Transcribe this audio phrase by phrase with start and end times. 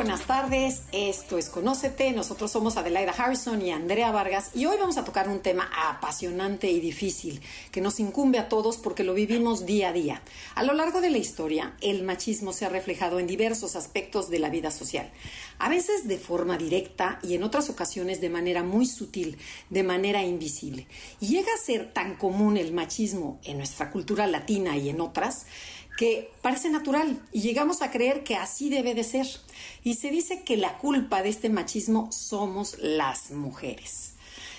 [0.00, 4.96] buenas tardes, esto es Conócete, nosotros somos Adelaida Harrison y Andrea Vargas y hoy vamos
[4.96, 9.66] a tocar un tema apasionante y difícil que nos incumbe a todos porque lo vivimos
[9.66, 10.22] día a día.
[10.54, 14.38] A lo largo de la historia, el machismo se ha reflejado en diversos aspectos de
[14.38, 15.10] la vida social,
[15.58, 19.36] a veces de forma directa y en otras ocasiones de manera muy sutil,
[19.68, 20.86] de manera invisible.
[21.20, 25.44] Y llega a ser tan común el machismo en nuestra cultura latina y en otras,
[26.00, 29.26] que parece natural y llegamos a creer que así debe de ser.
[29.84, 34.14] Y se dice que la culpa de este machismo somos las mujeres.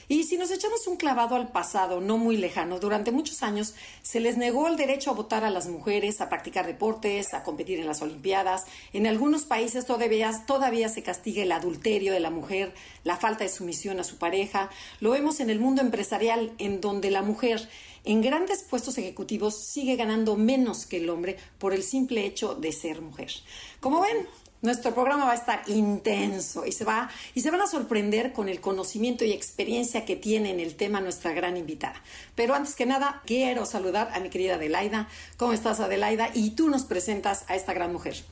[0.07, 3.73] Y si nos echamos un clavado al pasado no muy lejano, durante muchos años
[4.03, 7.79] se les negó el derecho a votar a las mujeres, a practicar deportes, a competir
[7.79, 8.65] en las Olimpiadas.
[8.93, 13.49] En algunos países todavía, todavía se castiga el adulterio de la mujer, la falta de
[13.49, 14.69] sumisión a su pareja.
[14.99, 17.67] Lo vemos en el mundo empresarial, en donde la mujer
[18.03, 22.71] en grandes puestos ejecutivos sigue ganando menos que el hombre por el simple hecho de
[22.71, 23.31] ser mujer.
[23.79, 24.27] Como ven,
[24.61, 28.47] nuestro programa va a estar intenso y se va y se van a sorprender con
[28.47, 32.01] el conocimiento y experiencia que tiene en el tema nuestra gran invitada.
[32.35, 35.07] Pero antes que nada, quiero saludar a mi querida Adelaida.
[35.37, 36.29] ¿Cómo estás, Adelaida?
[36.33, 38.23] Y tú nos presentas a esta gran mujer.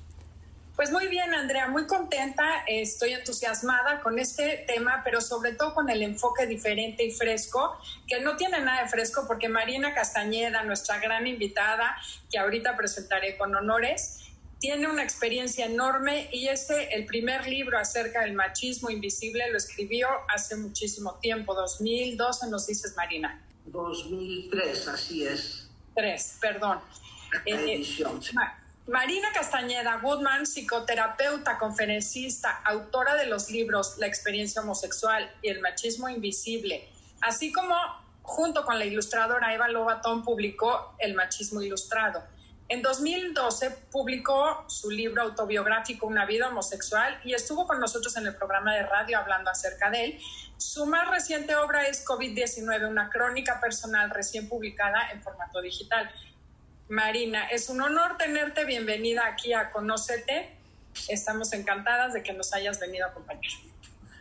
[0.80, 5.89] Pues muy bien, Andrea, muy contenta, estoy entusiasmada con este tema, pero sobre todo con
[5.89, 7.77] el enfoque diferente y fresco,
[8.08, 11.97] que no tiene nada de fresco porque Marina Castañeda, nuestra gran invitada,
[12.31, 14.19] que ahorita presentaré con honores,
[14.59, 20.08] tiene una experiencia enorme y este, el primer libro acerca del machismo invisible, lo escribió
[20.30, 23.45] hace muchísimo tiempo, 2012 nos dices, Marina.
[23.66, 25.67] 2003, así es.
[25.93, 26.80] Tres, perdón.
[27.45, 27.83] Eh,
[28.89, 36.09] Marina Castañeda Goodman, psicoterapeuta, conferencista, autora de los libros La experiencia homosexual y El machismo
[36.09, 36.89] invisible,
[37.21, 37.75] así como
[38.23, 42.23] junto con la ilustradora Eva Lobatón publicó El machismo ilustrado.
[42.67, 48.35] En 2012 publicó su libro autobiográfico Una vida homosexual y estuvo con nosotros en el
[48.35, 50.19] programa de radio hablando acerca de él.
[50.58, 56.11] Su más reciente obra es COVID-19, una crónica personal recién publicada en formato digital.
[56.89, 58.66] Marina, es un honor tenerte.
[58.66, 60.58] Bienvenida aquí a Conócete.
[61.08, 63.52] Estamos encantadas de que nos hayas venido a acompañar.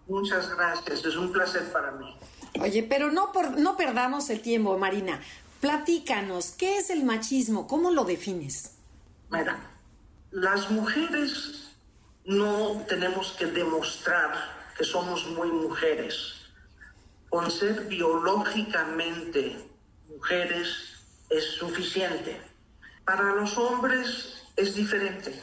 [0.06, 2.15] Muchas gracias, es un placer para mí.
[2.61, 5.19] Oye, pero no, por, no perdamos el tiempo, Marina.
[5.62, 7.67] Platícanos, ¿qué es el machismo?
[7.67, 8.77] ¿Cómo lo defines?
[9.31, 9.59] Mira,
[10.31, 11.71] las mujeres
[12.27, 14.31] no tenemos que demostrar
[14.77, 16.35] que somos muy mujeres.
[17.31, 19.56] Con ser biológicamente
[20.06, 20.69] mujeres
[21.31, 22.47] es suficiente.
[23.08, 25.42] Para los hombres es diferente.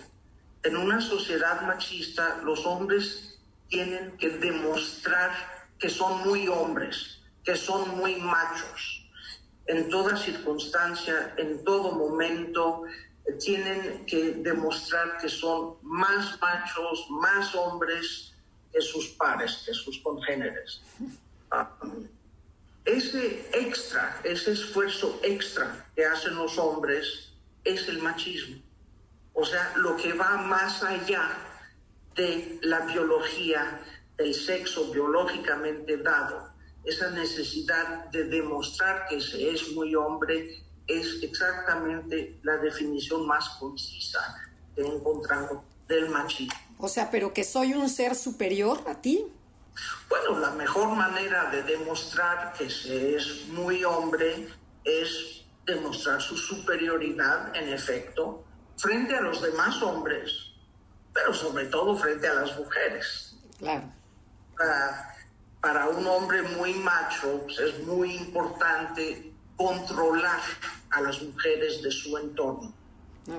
[0.61, 3.39] En una sociedad machista, los hombres
[3.69, 5.31] tienen que demostrar
[5.79, 9.09] que son muy hombres, que son muy machos.
[9.65, 12.83] En toda circunstancia, en todo momento,
[13.39, 18.35] tienen que demostrar que son más machos, más hombres
[18.71, 20.83] que sus pares, que sus congéneres.
[21.49, 21.75] Ah,
[22.85, 27.31] ese extra, ese esfuerzo extra que hacen los hombres,
[27.65, 28.61] es el machismo.
[29.33, 31.29] O sea, lo que va más allá
[32.15, 33.81] de la biología,
[34.15, 36.53] del sexo biológicamente dado,
[36.85, 44.19] esa necesidad de demostrar que se es muy hombre, es exactamente la definición más concisa
[44.75, 46.55] que he encontrado del machismo.
[46.77, 49.25] O sea, pero que soy un ser superior a ti.
[50.07, 54.47] Bueno, la mejor manera de demostrar que se es muy hombre
[54.83, 58.43] es demostrar su superioridad, en efecto,
[58.77, 60.31] frente a los demás hombres,
[61.13, 63.35] pero sobre todo frente a las mujeres.
[63.57, 63.91] Claro.
[65.61, 70.41] Para, un hombre muy macho pues, es muy importante controlar
[70.91, 72.73] a las mujeres de su entorno.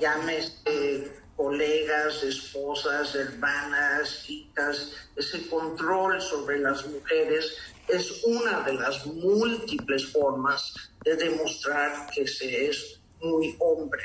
[0.01, 7.57] Llámese colegas, esposas, hermanas, hijas, ese control sobre las mujeres
[7.89, 10.75] es una de las múltiples formas
[11.07, 14.03] de demostrar que se es muy hombre.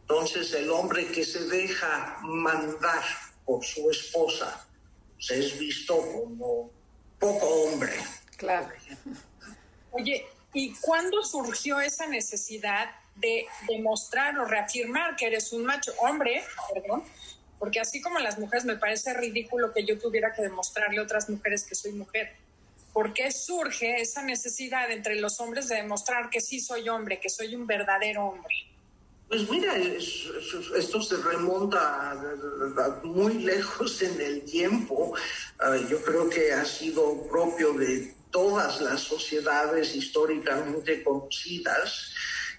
[0.00, 3.02] Entonces el hombre que se deja mandar
[3.44, 4.66] por su esposa
[5.18, 6.70] se es visto como
[7.18, 7.92] poco hombre.
[8.38, 8.70] Claro.
[9.90, 16.42] Oye, ¿y cuándo surgió esa necesidad de demostrar o reafirmar que eres un macho hombre?
[16.72, 17.04] Perdón,
[17.58, 21.28] porque así como las mujeres me parece ridículo que yo tuviera que demostrarle a otras
[21.28, 22.34] mujeres que soy mujer
[22.94, 27.28] ¿Por qué surge esa necesidad entre los hombres de demostrar que sí soy hombre, que
[27.28, 28.54] soy un verdadero hombre?
[29.26, 32.14] Pues mira, esto se remonta
[33.02, 35.12] muy lejos en el tiempo.
[35.58, 42.12] Ah, yo creo que ha sido propio de todas las sociedades históricamente conocidas.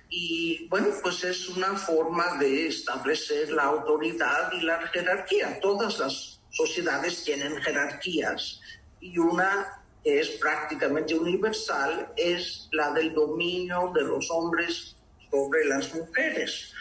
[0.09, 5.61] Y bueno, pues es una forma de establecer la autoridad y la jerarquía.
[5.61, 8.59] Todas las sociedades tienen jerarquías
[8.99, 14.95] y una es prácticamente universal es la del dominio de los hombres
[15.31, 16.71] sobre las mujeres.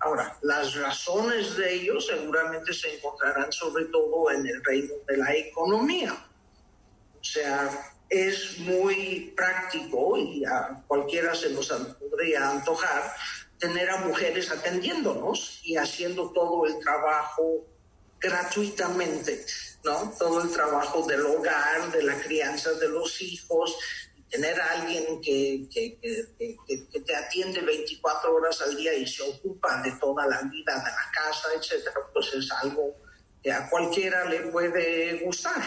[0.00, 5.32] Ahora, las razones de ello seguramente se encontrarán sobre todo en el reino de la
[5.32, 6.12] economía.
[6.12, 7.70] O sea,
[8.10, 13.14] es muy práctico y a cualquiera se nos podría antojar
[13.58, 17.64] tener a mujeres atendiéndonos y haciendo todo el trabajo
[18.22, 19.44] gratuitamente,
[19.84, 20.14] ¿no?
[20.18, 23.76] Todo el trabajo del hogar, de la crianza de los hijos,
[24.30, 29.82] tener a alguien que, que, que, te atiende 24 horas al día y se ocupa
[29.82, 32.96] de toda la vida de la casa, etcétera, pues es algo
[33.42, 35.60] que a cualquiera le puede gustar.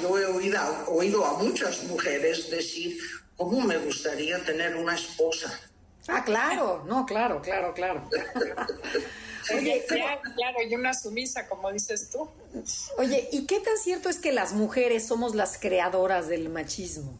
[0.00, 2.98] Yo he oído, oído a muchas mujeres decir,
[3.36, 5.60] ¿cómo me gustaría tener una esposa?
[6.08, 8.08] Ah, claro, no, claro, claro, claro.
[9.52, 12.28] Oye, claro, y una sumisa, como dices tú.
[12.98, 17.18] Oye, ¿y qué tan cierto es que las mujeres somos las creadoras del machismo?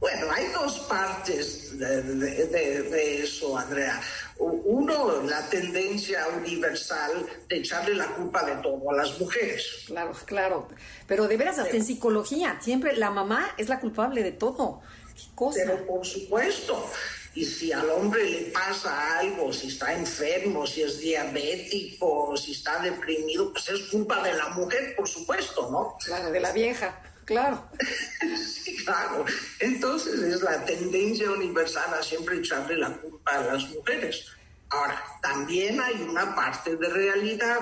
[0.00, 4.00] Bueno, hay dos partes de, eso, Andrea.
[4.38, 9.84] Uno, la tendencia universal de echarle la culpa de todo a las mujeres.
[9.86, 10.68] Claro, claro.
[11.08, 14.82] Pero de veras, hasta en psicología, siempre la mamá es la culpable de todo.
[15.16, 15.60] ¿Qué cosa?
[15.64, 16.88] Pero por supuesto.
[17.34, 22.80] Y si al hombre le pasa algo, si está enfermo, si es diabético, si está
[22.80, 25.96] deprimido, pues es culpa de la mujer, por supuesto, ¿no?
[26.04, 27.68] Claro, de la vieja, claro.
[28.36, 29.24] sí, claro.
[29.60, 34.26] Entonces es la tendencia universal a siempre echarle la culpa a las mujeres.
[34.70, 37.60] Ahora, también hay una parte de realidad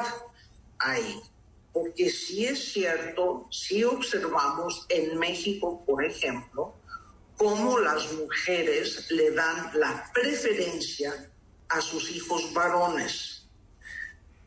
[0.78, 1.20] ahí,
[1.72, 6.75] porque sí es cierto, si observamos en México, por ejemplo,
[7.36, 11.30] cómo las mujeres le dan la preferencia
[11.68, 13.46] a sus hijos varones.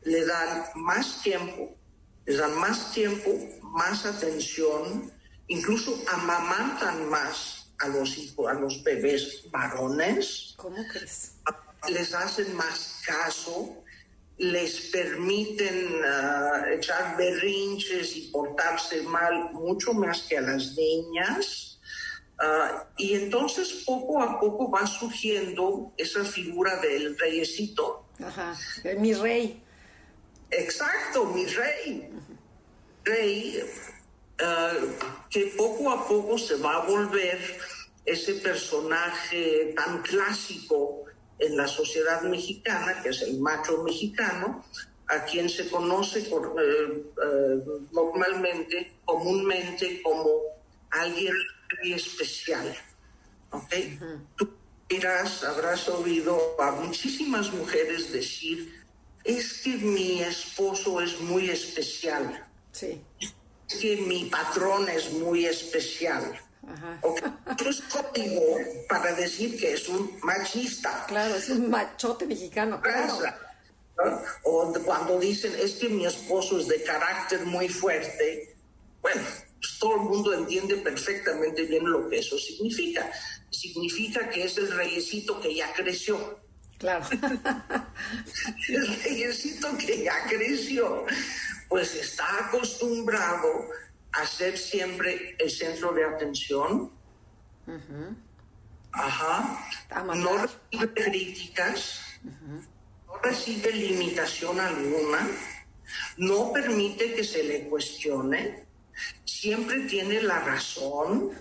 [0.03, 1.75] Le dan más tiempo,
[2.25, 3.31] les dan más tiempo,
[3.61, 5.11] más atención,
[5.47, 10.53] incluso amamantan más a los hijos, a los bebés varones.
[10.57, 11.33] ¿Cómo crees?
[11.89, 13.83] Les hacen más caso,
[14.37, 21.68] les permiten ah, echar berrinches y portarse mal mucho más que a las niñas
[22.41, 28.05] Ah, y entonces poco a poco va surgiendo esa figura del reyesito.
[28.23, 28.55] Ajá,
[28.97, 29.61] mi rey.
[30.49, 32.09] Exacto, mi rey.
[33.03, 33.63] Rey
[34.41, 34.73] ah,
[35.29, 37.59] que poco a poco se va a volver
[38.05, 41.03] ese personaje tan clásico
[41.39, 44.63] en la sociedad mexicana, que es el macho mexicano,
[45.07, 50.29] a quien se conoce eh, eh, normalmente, comúnmente como
[50.91, 51.33] alguien
[51.93, 52.75] especial.
[53.51, 53.73] ¿ok?
[54.35, 54.49] Tú
[54.87, 58.83] dirás, habrás oído a muchísimas mujeres decir,
[59.23, 62.47] es que mi esposo es muy especial.
[62.71, 63.01] Sí.
[63.19, 66.39] Es que mi patrón es muy especial.
[66.67, 66.99] Ajá.
[67.67, 68.41] es código
[68.87, 71.05] para decir que es un machista.
[71.07, 72.81] Claro, es un machote mexicano.
[72.81, 73.17] Claro.
[74.43, 78.55] O cuando dicen es que mi esposo es de carácter muy fuerte,
[79.01, 79.21] bueno,
[79.79, 83.11] todo el mundo entiende perfectamente bien lo que eso significa.
[83.49, 86.39] Significa que es el reyesito que ya creció.
[86.77, 87.05] Claro.
[88.69, 91.05] el reyesito que ya creció,
[91.67, 93.69] pues está acostumbrado
[94.13, 96.91] a ser siempre el centro de atención.
[98.91, 99.67] Ajá.
[100.15, 102.01] No recibe críticas,
[103.07, 105.27] no recibe limitación alguna,
[106.17, 108.68] no permite que se le cuestione
[109.25, 111.31] siempre tiene la razón.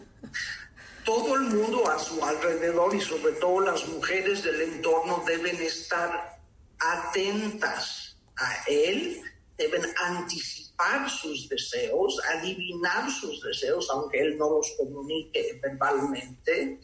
[1.05, 6.39] Todo el mundo a su alrededor y sobre todo las mujeres del entorno deben estar
[6.79, 9.23] atentas a él,
[9.57, 16.79] deben anticipar sus deseos, adivinar sus deseos, aunque él no los comunique verbalmente.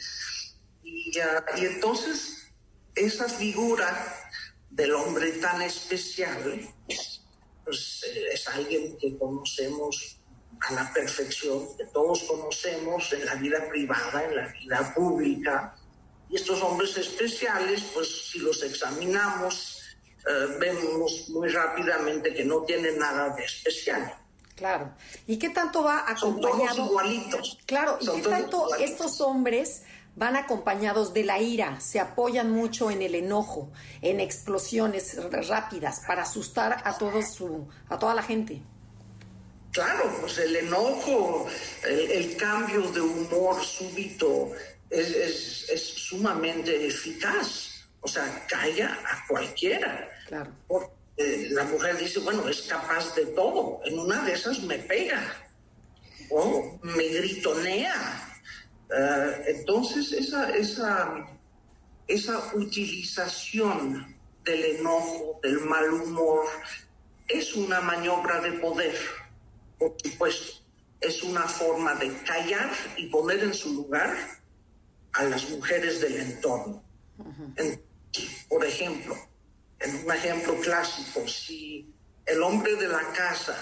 [0.83, 2.49] Y, y entonces
[2.95, 4.31] esa figura
[4.71, 6.61] del hombre tan especial
[7.64, 8.02] pues,
[8.33, 10.19] es alguien que conocemos
[10.61, 15.75] a la perfección que todos conocemos en la vida privada, en la vida pública.
[16.28, 19.82] Y estos hombres especiales, pues si los examinamos,
[20.26, 24.14] eh, vemos muy rápidamente que no tienen nada de especial.
[24.56, 24.94] Claro.
[25.26, 26.68] ¿Y qué tanto va acompañado?
[26.68, 27.58] Son todos igualitos.
[27.66, 27.99] Claro.
[28.00, 29.82] ¿Y qué tanto estos hombres
[30.16, 35.18] van acompañados de la ira, se apoyan mucho en el enojo, en explosiones
[35.49, 38.62] rápidas para asustar a todos su, a toda la gente.
[39.75, 41.49] Claro, pues el enojo,
[41.83, 44.52] el, cambio de humor súbito
[44.88, 47.85] es, es, sumamente eficaz.
[48.00, 50.09] O sea, calla a cualquiera.
[50.28, 50.52] Claro.
[50.69, 53.81] Porque la mujer dice, bueno, es capaz de todo.
[53.85, 55.21] En una de esas me pega
[56.31, 58.40] o me gritonea.
[58.97, 61.26] Eh, entonces, esa, esa,
[62.07, 64.14] esa utilización
[64.45, 66.45] del enojo, del mal humor,
[67.26, 68.95] es una maniobra de poder,
[69.78, 70.61] por supuesto.
[71.00, 74.16] Es una forma de callar y poner en su lugar
[75.12, 76.83] a las mujeres del entorno.
[78.49, 79.16] por ejemplo,
[79.81, 81.93] en un ejemplo clásico, si
[82.26, 83.57] el hombre de la casa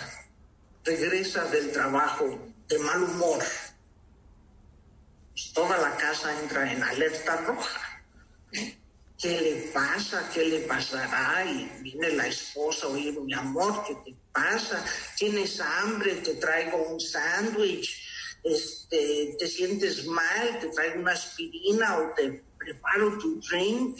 [0.84, 2.26] regresa del trabajo
[2.68, 3.42] de mal humor,
[5.30, 8.04] pues toda la casa entra en alerta roja.
[9.22, 10.28] ¿Qué le pasa?
[10.34, 11.44] ¿Qué le pasará?
[11.44, 14.84] Y viene la esposa, oye, mi amor, ¿qué te pasa?
[15.16, 16.16] ¿Tienes hambre?
[16.16, 18.04] Te traigo un sándwich.
[18.42, 23.96] Este, te sientes mal, te traigo una aspirina o te preparo tu drink.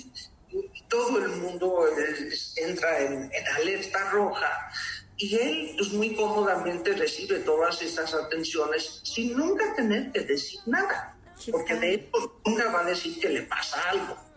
[0.50, 4.70] Y todo el mundo eh, entra en alerta roja
[5.16, 11.16] y él pues, muy cómodamente recibe todas estas atenciones sin nunca tener que decir nada,
[11.50, 12.10] porque de él
[12.44, 14.31] nunca va a decir que le pasa algo.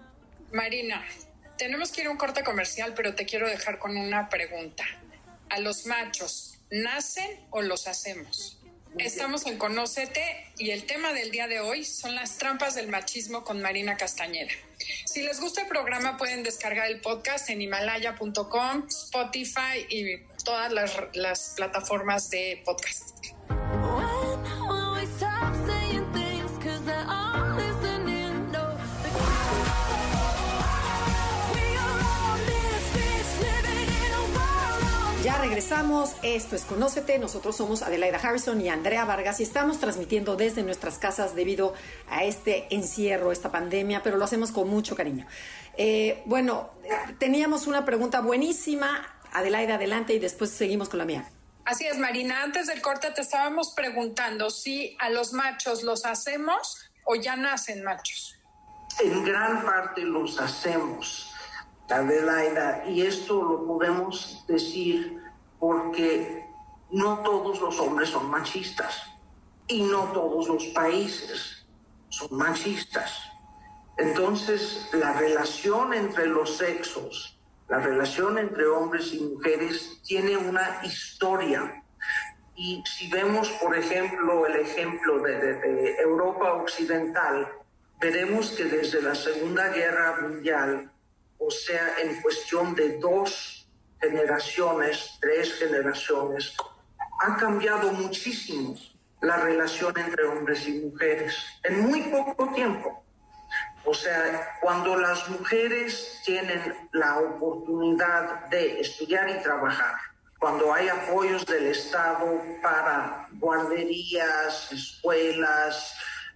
[0.55, 1.05] Marina,
[1.57, 4.85] tenemos que ir a un corte comercial, pero te quiero dejar con una pregunta.
[5.49, 8.57] ¿A los machos nacen o los hacemos?
[8.97, 10.23] Estamos en Conócete
[10.57, 14.53] y el tema del día de hoy son las trampas del machismo con Marina Castañeda.
[15.03, 20.95] Si les gusta el programa pueden descargar el podcast en himalaya.com, Spotify y todas las,
[21.15, 23.14] las plataformas de podcast.
[35.55, 36.17] Regresamos.
[36.21, 37.17] Esto es Conócete.
[37.17, 41.73] Nosotros somos Adelaida Harrison y Andrea Vargas y estamos transmitiendo desde nuestras casas debido
[42.09, 45.25] a este encierro, esta pandemia, pero lo hacemos con mucho cariño.
[45.77, 46.71] Eh, bueno,
[47.19, 49.07] teníamos una pregunta buenísima.
[49.31, 51.23] Adelaida, adelante y después seguimos con la mía.
[51.63, 52.43] Así es, Marina.
[52.43, 57.81] Antes del corte te estábamos preguntando si a los machos los hacemos o ya nacen
[57.81, 58.37] machos.
[59.01, 61.31] En gran parte los hacemos.
[61.89, 65.23] Adelaida, y esto lo podemos decir
[65.59, 66.45] porque
[66.91, 69.03] no todos los hombres son machistas
[69.67, 71.65] y no todos los países
[72.09, 73.19] son machistas.
[73.97, 81.83] Entonces, la relación entre los sexos, la relación entre hombres y mujeres tiene una historia.
[82.55, 87.47] Y si vemos, por ejemplo, el ejemplo de, de Europa Occidental,
[87.99, 90.91] veremos que desde la Segunda Guerra Mundial,
[91.37, 93.54] o sea, en cuestión de dos
[94.09, 96.55] generaciones, tres generaciones,
[97.21, 98.75] ha cambiado muchísimo
[99.21, 103.03] la relación entre hombres y mujeres en muy poco tiempo.
[103.85, 109.95] O sea, cuando las mujeres tienen la oportunidad de estudiar y trabajar,
[110.39, 115.95] cuando hay apoyos del Estado para guarderías, escuelas,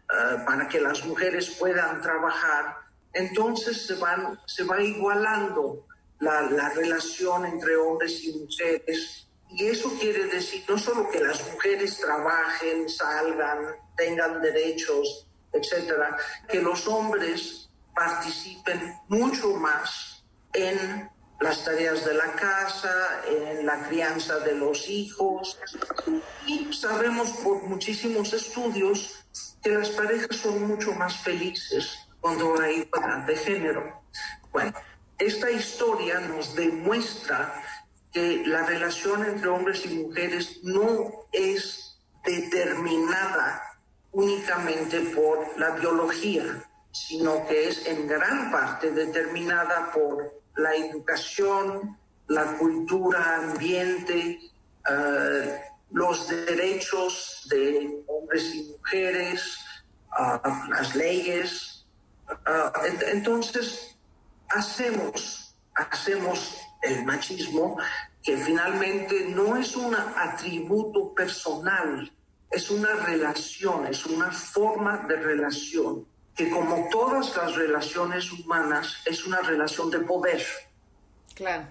[0.09, 2.77] eh, para que las mujeres puedan trabajar,
[3.13, 5.85] entonces se, van, se va igualando
[6.19, 9.27] la, relación entre hombres y mujeres.
[9.49, 16.15] Y eso quiere decir no solo que las mujeres trabajen, salgan, tengan derechos, etcétera,
[16.47, 20.23] que los hombres participen mucho más
[20.53, 21.09] en
[21.39, 25.57] las tareas de la casa, en la crianza de los hijos.
[26.45, 29.25] Y sabemos por muchísimos estudios
[29.63, 34.03] que las parejas son mucho más felices cuando hay igualdad de género.
[34.51, 34.73] Bueno,
[35.19, 37.61] esta historia nos demuestra
[38.11, 43.61] que la relación entre hombres y mujeres no es determinada
[44.11, 46.43] únicamente por la biología,
[46.91, 51.97] sino que es en gran parte determinada por la educación,
[52.27, 54.39] la cultura, ambiente,
[54.89, 55.61] eh,
[55.91, 59.57] los derechos de hombres y mujeres,
[60.11, 61.85] ah, las leyes.
[62.45, 62.71] Ah,
[63.07, 63.98] entonces,
[64.49, 67.77] hacemos, hacemos el machismo
[68.23, 72.11] que finalmente no es un atributo personal,
[72.51, 79.25] es una relación, es una forma de relación que como todas las relaciones humanas es
[79.25, 80.41] una relación de poder.
[81.35, 81.67] Claro.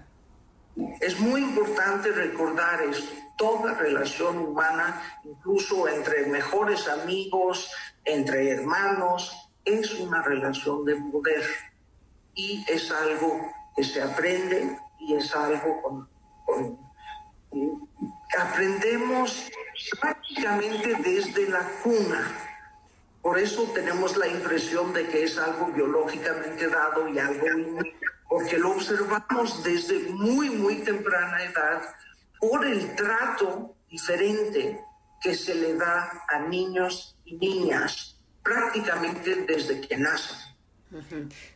[1.01, 3.11] Es muy importante recordar esto.
[3.35, 7.71] Toda relación humana, incluso entre mejores amigos,
[8.05, 11.43] entre hermanos, es una relación de poder
[12.35, 16.09] y es algo que se aprende y es algo con,
[18.37, 19.49] aprendemos
[19.99, 22.31] prácticamente desde la cuna.
[23.21, 27.45] Por eso tenemos la impresión de que es algo biológicamente dado y algo
[28.29, 31.81] porque lo observamos desde muy, muy temprana edad
[32.39, 34.79] por el trato diferente
[35.19, 40.48] que se le da a niños y niñas prácticamente desde que nacen.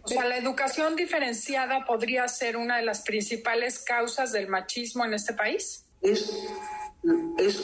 [0.04, 5.14] O sea, la educación diferenciada podría ser una de las principales causas del machismo en
[5.14, 5.86] este país.
[6.02, 6.32] Es,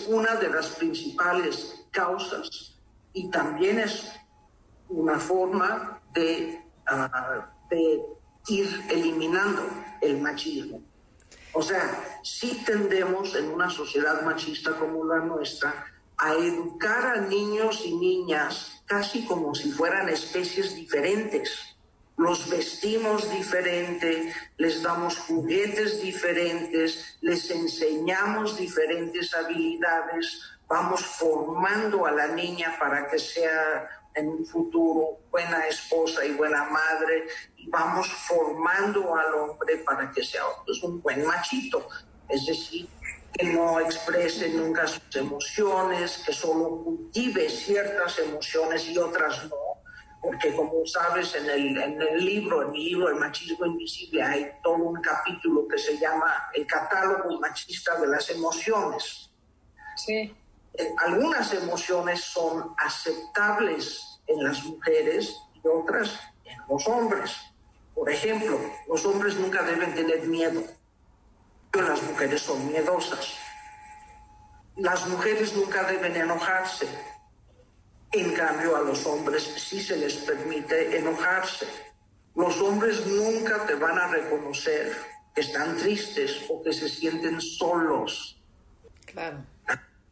[0.08, 2.76] una de las principales causas
[3.14, 4.12] y también es
[4.90, 8.02] una forma de, ah, de
[8.48, 9.62] ir eliminando
[10.02, 10.82] el machismo.
[11.54, 15.86] O sea, si tendemos en una sociedad machista como la nuestra
[16.18, 21.78] a educar a niños y niñas casi como si fueran especies diferentes.
[22.18, 32.28] Los vestimos diferente, les damos juguetes diferentes, les enseñamos diferentes habilidades, vamos formando a la
[32.28, 37.28] niña para que sea en un futuro buena esposa y buena madre
[37.58, 41.88] y vamos formando al hombre para que sea pues, un buen machito,
[42.28, 42.90] es decir,
[43.34, 49.56] que no exprese nunca sus emociones, que solo cultive ciertas emociones y otras no,
[50.22, 54.52] porque como sabes en el, en el libro, en el libro El machismo invisible hay
[54.64, 59.32] todo un capítulo que se llama El catálogo machista de las emociones.
[59.96, 60.36] Sí.
[60.98, 67.36] Algunas emociones son aceptables en las mujeres y otras en los hombres.
[67.96, 70.64] Por ejemplo, los hombres nunca deben tener miedo,
[71.74, 73.36] las mujeres son miedosas.
[74.76, 76.88] Las mujeres nunca deben enojarse.
[78.12, 81.68] En cambio, a los hombres sí se les permite enojarse.
[82.36, 84.96] Los hombres nunca te van a reconocer
[85.36, 88.42] que están tristes o que se sienten solos.
[89.06, 89.44] Claro.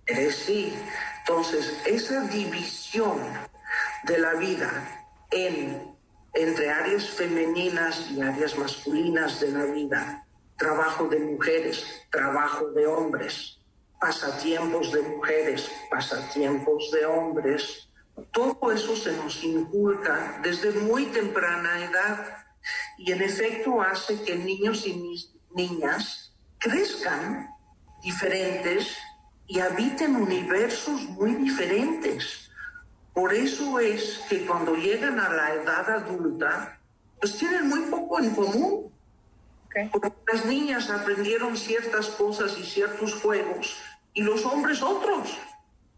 [0.06, 0.74] Eh, sí,
[1.20, 3.20] entonces esa división
[4.04, 5.96] de la vida en,
[6.34, 10.27] entre áreas femeninas y áreas masculinas de la vida,
[10.58, 13.60] trabajo de mujeres, trabajo de hombres,
[14.00, 17.88] pasatiempos de mujeres, pasatiempos de hombres,
[18.32, 22.46] todo eso se nos inculca desde muy temprana edad
[22.98, 27.50] y en efecto hace que niños y niñas crezcan
[28.02, 28.98] diferentes
[29.46, 32.50] y habiten universos muy diferentes.
[33.14, 36.80] Por eso es que cuando llegan a la edad adulta,
[37.20, 38.92] pues tienen muy poco en común.
[40.32, 43.78] Las niñas aprendieron ciertas cosas y ciertos juegos
[44.14, 45.38] y los hombres otros.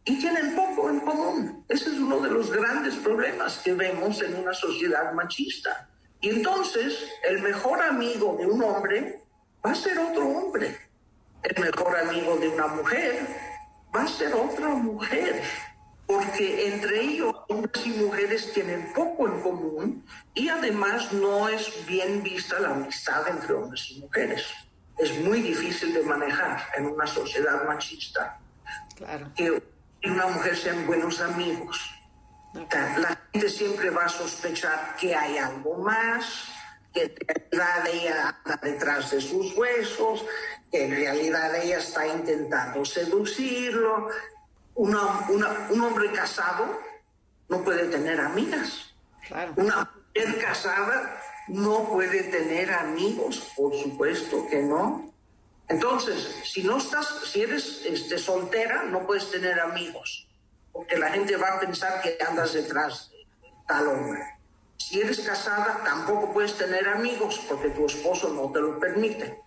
[0.06, 1.66] Y tienen poco en común.
[1.68, 5.90] Ese es uno de los grandes problemas que vemos en una sociedad machista.
[6.22, 9.24] Y entonces el mejor amigo de un hombre
[9.66, 10.90] va a ser otro hombre
[11.44, 13.28] el mejor amigo de una mujer
[13.96, 15.42] va a ser otra mujer,
[16.10, 22.24] porque entre ellos hombres y mujeres tienen poco en común y además no es bien
[22.24, 24.44] vista la amistad entre hombres y mujeres.
[24.98, 28.40] Es muy difícil de manejar en una sociedad machista.
[28.96, 29.32] Claro.
[29.36, 29.62] Que
[30.04, 31.80] una mujer sean buenos amigos.
[32.72, 36.46] La gente siempre va a sospechar que hay algo más,
[36.92, 37.16] que en
[37.52, 40.26] realidad ella anda detrás de sus huesos,
[40.72, 44.10] que en realidad ella está intentando seducirlo.
[44.80, 45.28] Una,
[45.72, 46.80] un hombre casado
[47.50, 48.94] no puede tener amigas.
[49.58, 55.14] Una mujer casada no puede tener amigos, por supuesto que no.
[55.68, 60.30] Entonces, si no estás, si eres este, soltera, no puedes tener amigos,
[60.72, 63.26] porque la gente va a pensar que andas detrás de
[63.68, 64.22] tal hombre.
[64.78, 69.42] Si eres casada, tampoco puedes tener amigos, porque tu esposo no te lo permite.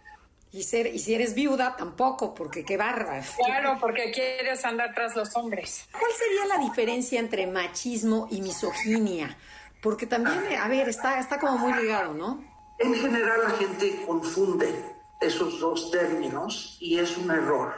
[0.53, 3.25] Y, ser, y si eres viuda, tampoco, porque qué bárbaro.
[3.45, 5.89] Claro, porque quieres andar tras los hombres.
[5.91, 9.37] ¿Cuál sería la diferencia entre machismo y misoginia?
[9.83, 12.45] Porque también, a ver, está, está como muy ligado, ¿no?
[12.79, 14.75] En general la gente confunde
[15.21, 17.75] esos dos términos y es un error.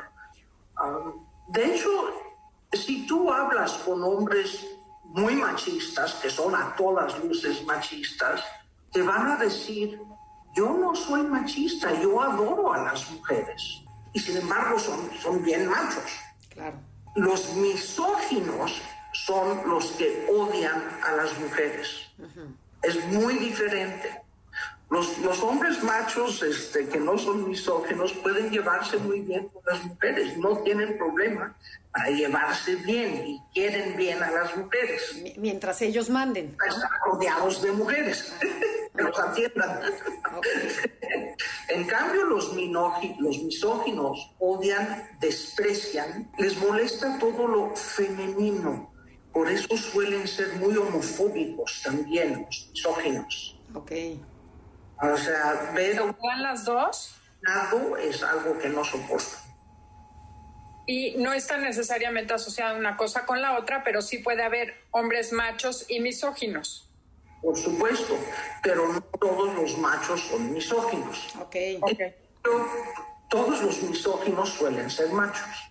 [0.76, 1.12] Ah,
[1.48, 2.10] de hecho,
[2.72, 4.66] si tú hablas con hombres
[5.04, 8.42] muy machistas, que son a todas luces machistas,
[8.90, 10.00] te van a decir
[10.54, 13.82] yo no soy machista, yo adoro a las mujeres.
[14.12, 16.20] Y sin embargo son, son bien machos.
[16.50, 16.76] Claro.
[17.16, 18.80] Los misóginos
[19.12, 22.08] son los que odian a las mujeres.
[22.82, 24.22] Es muy diferente.
[24.90, 29.82] los, los hombres machos este, que no son misógenos pueden llevarse muy bien con las
[29.84, 31.56] mujeres, no tienen problema
[31.92, 35.16] para llevarse bien y quieren bien a las mujeres.
[35.36, 36.56] Mientras ellos manden.
[36.68, 38.34] Están rodeados de mujeres,
[38.94, 39.80] los atiendan.
[41.68, 48.92] en cambio, los, los misóginos odian, desprecian, les molesta todo lo femenino.
[49.32, 53.58] Por eso suelen ser muy homofóbicos también los misóginos.
[53.74, 53.92] Ok.
[55.02, 56.00] O sea, ver...
[56.38, 57.16] las dos?
[57.42, 59.36] Nado es algo que no soporto.
[60.86, 65.32] Y no está necesariamente asociada una cosa con la otra, pero sí puede haber hombres
[65.32, 66.93] machos y misóginos.
[67.44, 68.18] Por supuesto,
[68.62, 71.34] pero no todos los machos son misóginos.
[71.36, 71.56] Ok.
[71.82, 72.14] okay.
[72.42, 72.68] Pero
[73.28, 75.70] todos los misóginos suelen ser machos.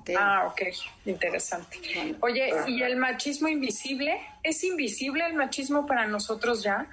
[0.00, 0.16] Okay.
[0.18, 0.62] Ah, ok,
[1.04, 2.16] interesante.
[2.20, 4.18] Oye, ¿y el machismo invisible?
[4.42, 6.88] ¿Es invisible el machismo para nosotros ya?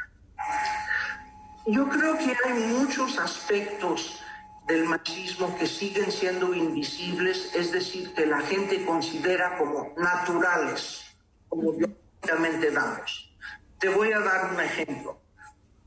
[1.66, 4.22] Yo creo que hay muchos aspectos
[4.68, 11.16] del machismo que siguen siendo invisibles, es decir, que la gente considera como naturales,
[11.48, 13.35] como biológicamente dados.
[13.80, 15.20] Te voy a dar un ejemplo.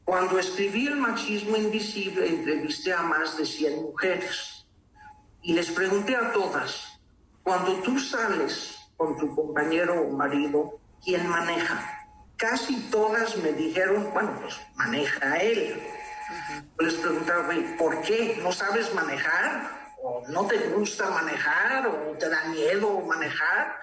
[0.05, 4.67] Cuando escribí el machismo invisible, entrevisté a más de 100 mujeres
[5.43, 7.01] y les pregunté a todas,
[7.43, 11.99] cuando tú sales con tu compañero o marido, ¿quién maneja?
[12.39, 15.83] casi todas me dijeron, bueno, pues maneja él.
[16.79, 18.39] Les preguntaba, ¿por qué?
[18.43, 19.95] ¿No sabes manejar?
[20.03, 21.87] ¿O no te gusta manejar?
[21.89, 23.77] ¿O te da miedo manejar?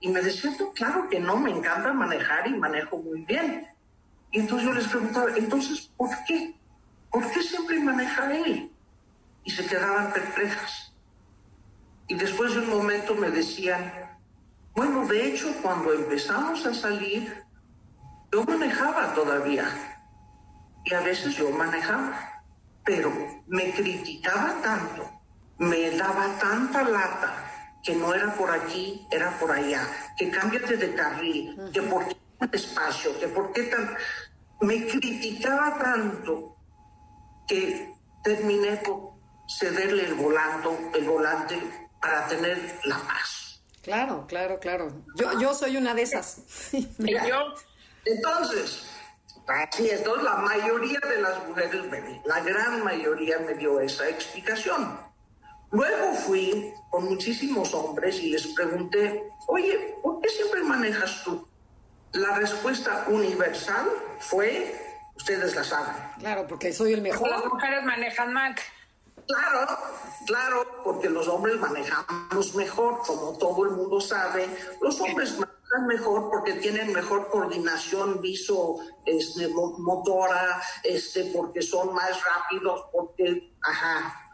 [0.00, 3.66] Y me decían, claro que no, me encanta manejar y manejo muy bien.
[4.30, 6.54] Y entonces yo les preguntaba, entonces, ¿por qué?
[7.10, 8.70] ¿Por qué siempre maneja él?
[9.44, 10.92] Y se quedaban perplejas.
[12.06, 13.92] Y después de un momento me decían,
[14.74, 17.42] bueno, de hecho, cuando empezamos a salir,
[18.30, 19.66] yo manejaba todavía
[20.84, 22.42] y a veces yo manejaba,
[22.84, 23.12] pero
[23.46, 25.10] me criticaba tanto,
[25.58, 27.47] me daba tanta lata
[27.82, 29.86] que no era por aquí, era por allá,
[30.16, 33.96] que cámbiate de carril, que por qué tan despacio, que por qué tan...
[34.60, 36.56] Me criticaba tanto
[37.46, 39.12] que terminé por
[39.48, 41.58] cederle el volante, el volante
[42.00, 43.62] para tener la paz.
[43.82, 45.04] Claro, claro, claro.
[45.14, 46.42] Yo, yo soy una de esas.
[46.98, 47.54] yo
[48.08, 48.86] entonces,
[49.46, 51.82] así es, la mayoría de las mujeres,
[52.24, 54.98] la gran mayoría me dio esa explicación.
[55.70, 61.46] Luego fui con muchísimos hombres y les pregunté, oye, ¿por qué siempre manejas tú?
[62.12, 63.86] La respuesta universal
[64.20, 64.74] fue,
[65.14, 65.94] ustedes la saben.
[66.18, 67.28] Claro, porque soy el mejor.
[67.28, 68.54] Las mujeres manejan mal.
[69.26, 69.78] Claro,
[70.26, 74.48] claro, porque los hombres manejamos mejor, como todo el mundo sabe.
[74.80, 75.36] Los hombres
[75.86, 84.27] mejor porque tienen mejor coordinación viso este, motora, este, porque son más rápidos, porque, ajá.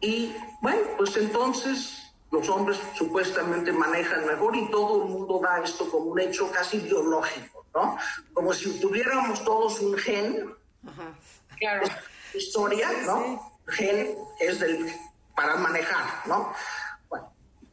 [0.00, 5.90] Y bueno, pues entonces los hombres supuestamente manejan mejor y todo el mundo da esto
[5.90, 7.98] como un hecho casi biológico, ¿no?
[8.32, 10.54] Como si tuviéramos todos un gen.
[10.86, 11.14] Ajá.
[11.58, 11.86] Claro.
[12.32, 13.52] Historia, ¿no?
[13.66, 14.92] Gen es del
[15.34, 16.52] para manejar, ¿no?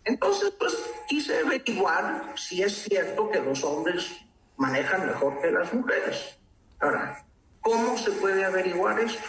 [0.07, 0.73] Entonces, pues
[1.09, 4.09] quise averiguar si es cierto que los hombres
[4.55, 6.37] manejan mejor que las mujeres.
[6.79, 7.25] Ahora,
[7.59, 9.27] ¿cómo se puede averiguar esto?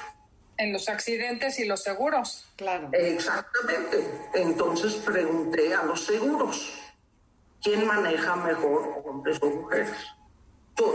[0.59, 2.47] En los accidentes y los seguros.
[2.57, 2.91] Claro.
[2.93, 4.05] Exactamente.
[4.35, 6.75] Entonces pregunté a los seguros,
[7.63, 9.91] ¿quién maneja mejor, hombres o mujeres?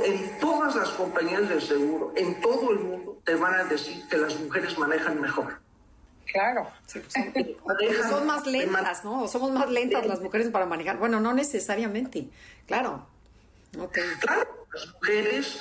[0.06, 4.18] En todas las compañías de seguro, en todo el mundo, te van a decir que
[4.18, 5.60] las mujeres manejan mejor.
[6.26, 6.68] Claro.
[7.64, 9.28] Pues son, más lentas, ¿no?
[9.28, 10.98] Somos más lentas las mujeres para manejar.
[10.98, 12.28] Bueno, no necesariamente.
[12.68, 13.08] Claro.
[14.20, 15.60] Claro, las mujeres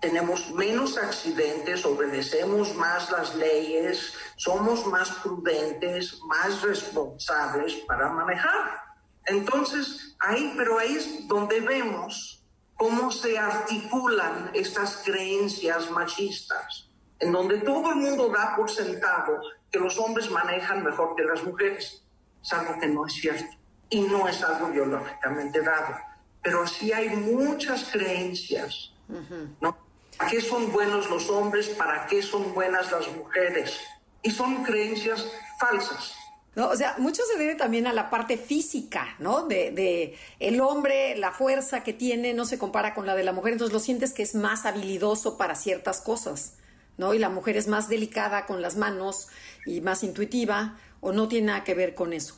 [0.00, 8.80] tenemos menos accidentes, obedecemos más las leyes, somos más prudentes, más responsables para manejar.
[9.24, 12.44] Entonces, ahí, pero ahí es donde vemos
[12.76, 19.78] cómo se articulan estas creencias machistas, en donde todo el mundo da por sentado que
[19.78, 22.04] los hombres manejan mejor que las mujeres.
[22.42, 23.56] Es algo que no es cierto
[23.88, 25.96] y no es algo biológicamente dado.
[26.42, 28.92] Pero sí hay muchas creencias,
[29.60, 29.85] ¿no?
[30.16, 31.68] ¿Para qué son buenos los hombres?
[31.70, 33.78] ¿Para qué son buenas las mujeres?
[34.22, 35.26] Y son creencias
[35.60, 36.14] falsas.
[36.54, 39.46] No, o sea, mucho se debe también a la parte física, ¿no?
[39.46, 43.32] De, de, el hombre, la fuerza que tiene no se compara con la de la
[43.32, 46.54] mujer, entonces lo sientes que es más habilidoso para ciertas cosas.
[46.96, 47.14] ¿no?
[47.14, 49.28] Y la mujer es más delicada con las manos
[49.64, 52.36] y más intuitiva, o no tiene nada que ver con eso.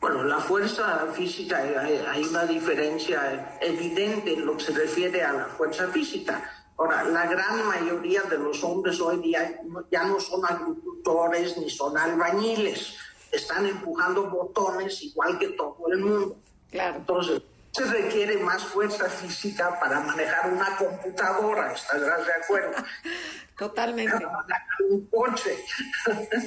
[0.00, 5.44] Bueno, la fuerza física, hay una diferencia evidente en lo que se refiere a la
[5.44, 6.59] fuerza física.
[6.80, 11.98] Ahora, la gran mayoría de los hombres hoy día ya no son agricultores ni son
[11.98, 12.96] albañiles,
[13.30, 16.38] están empujando botones igual que todo el mundo.
[16.70, 16.96] Claro.
[16.96, 22.82] Entonces, se requiere más fuerza física para manejar una computadora, ¿estarás de acuerdo?
[23.58, 24.26] Totalmente.
[24.88, 25.62] Un coche.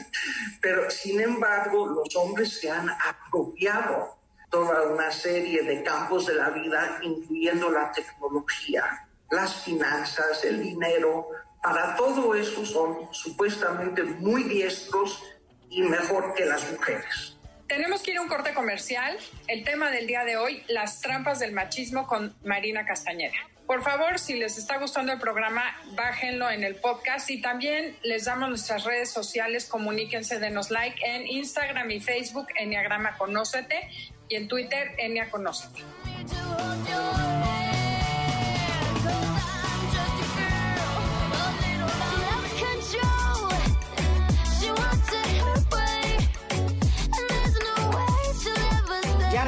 [0.61, 4.17] Pero, sin embargo, los hombres se han apropiado
[4.49, 11.29] toda una serie de campos de la vida, incluyendo la tecnología, las finanzas, el dinero.
[11.61, 15.23] Para todo eso son supuestamente muy diestros
[15.69, 17.37] y mejor que las mujeres.
[17.67, 19.17] Tenemos que ir a un corte comercial.
[19.47, 23.37] El tema del día de hoy, las trampas del machismo con Marina Castañeda.
[23.65, 25.63] Por favor, si les está gustando el programa,
[25.95, 31.25] bájenlo en el podcast y también les damos nuestras redes sociales, comuníquense, denos like en
[31.25, 33.89] Instagram y Facebook, Enneagrama Conócete
[34.27, 35.81] y en Twitter, Enia Conócete.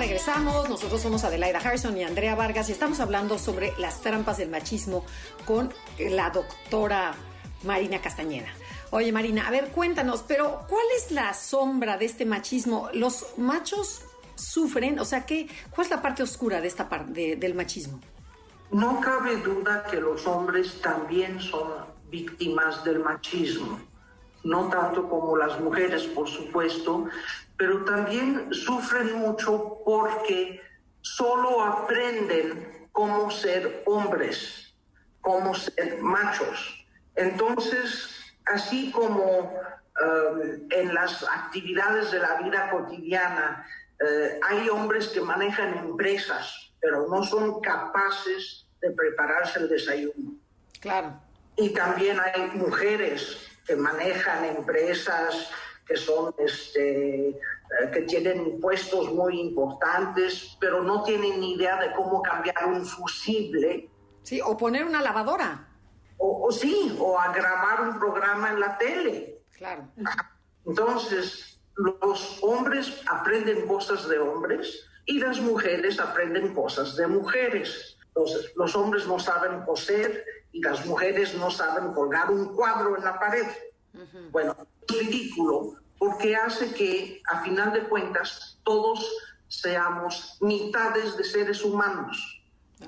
[0.06, 4.50] Regresamos, nosotros somos Adelaida Harrison y Andrea Vargas y estamos hablando sobre las trampas del
[4.50, 5.04] machismo
[5.46, 7.16] con la doctora
[7.64, 8.50] Marina Castañeda.
[8.92, 12.88] Oye Marina, a ver, cuéntanos, pero ¿cuál es la sombra de este machismo?
[12.94, 14.04] ¿Los machos
[14.36, 15.00] sufren?
[15.00, 18.00] O sea, ¿qué, ¿cuál es la parte oscura de esta parte del machismo?
[18.70, 21.68] No cabe duda que los hombres también son
[22.12, 23.80] víctimas del machismo,
[24.44, 27.08] no tanto como las mujeres, por supuesto,
[27.58, 30.62] pero también sufren mucho porque
[31.02, 34.74] solo aprenden cómo ser hombres,
[35.22, 36.86] cómo ser machos.
[37.16, 38.10] Entonces,
[38.46, 43.66] así como um, en las actividades de la vida cotidiana
[44.00, 50.36] eh, hay hombres que manejan empresas, pero no son capaces de prepararse el desayuno.
[50.82, 51.20] Claro.
[51.56, 55.50] Y también hay mujeres que manejan empresas,
[55.86, 57.38] que son este, eh,
[57.94, 63.90] que tienen puestos muy importantes, pero no tienen ni idea de cómo cambiar un fusible.
[64.24, 65.68] Sí, o poner una lavadora.
[66.18, 69.42] O, o sí, o a grabar un programa en la tele.
[69.52, 69.88] Claro.
[70.66, 77.98] Entonces, los hombres aprenden cosas de hombres y las mujeres aprenden cosas de mujeres.
[78.08, 83.04] Entonces, los hombres no saben coser y las mujeres no saben colgar un cuadro en
[83.04, 83.46] la pared.
[84.32, 84.56] Bueno,
[84.88, 89.10] es ridículo porque hace que, a final de cuentas, todos
[89.48, 92.42] seamos mitades de seres humanos.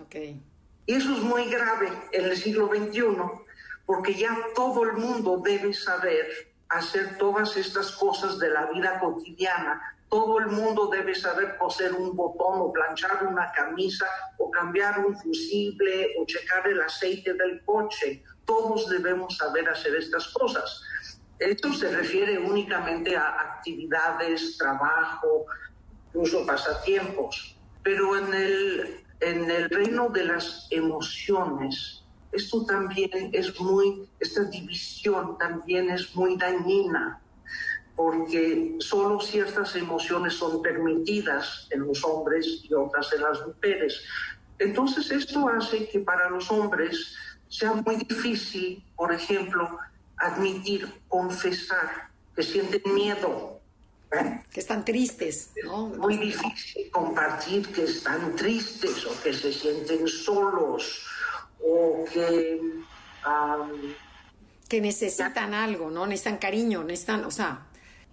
[0.06, 0.42] Okay.
[0.86, 3.18] Y eso es muy grave en el siglo XXI,
[3.86, 6.28] porque ya todo el mundo debe saber
[6.70, 9.82] hacer todas estas cosas de la vida cotidiana.
[10.10, 15.18] Todo el mundo debe saber coser un botón o planchar una camisa o cambiar un
[15.18, 18.24] fusible o checar el aceite del coche.
[18.46, 20.82] Todos debemos saber hacer estas cosas.
[21.40, 25.46] Esto se refiere únicamente a actividades, trabajo,
[26.08, 27.56] incluso pasatiempos.
[27.84, 35.38] Pero en el, en el reino de las emociones, esto también es muy, esta división
[35.38, 37.22] también es muy dañina,
[37.96, 44.04] porque solo ciertas emociones son permitidas en los hombres y otras en las mujeres.
[44.60, 47.16] Entonces esto hace que para los hombres
[47.48, 49.80] sea muy difícil, por ejemplo,
[50.18, 53.60] admitir, confesar que sienten miedo.
[54.12, 54.44] ¿eh?
[54.52, 55.88] Que están tristes, ¿no?
[55.88, 61.06] Muy difícil compartir que están tristes o que se sienten solos
[61.60, 62.62] o que...
[63.26, 63.94] Um,
[64.70, 66.06] que necesitan algo, ¿no?
[66.06, 67.68] Necesitan cariño, necesitan, o sea...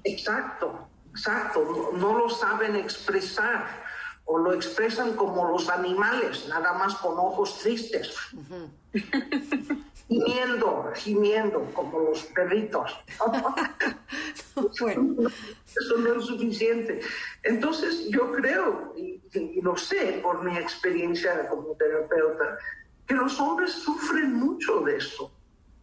[0.05, 1.93] Exacto, exacto.
[1.93, 3.85] No, no lo saben expresar
[4.27, 8.15] o lo expresan como los animales, nada más con ojos tristes.
[8.33, 9.85] Uh -huh.
[10.09, 12.97] Gimiendo, gimiendo, como los perritos.
[14.81, 15.31] bueno.
[15.77, 17.01] Eso no es suficiente.
[17.43, 22.59] Entonces, yo creo, y, y, lo sé por mi experiencia como terapeuta,
[23.07, 25.31] que los hombres sufren mucho de esto.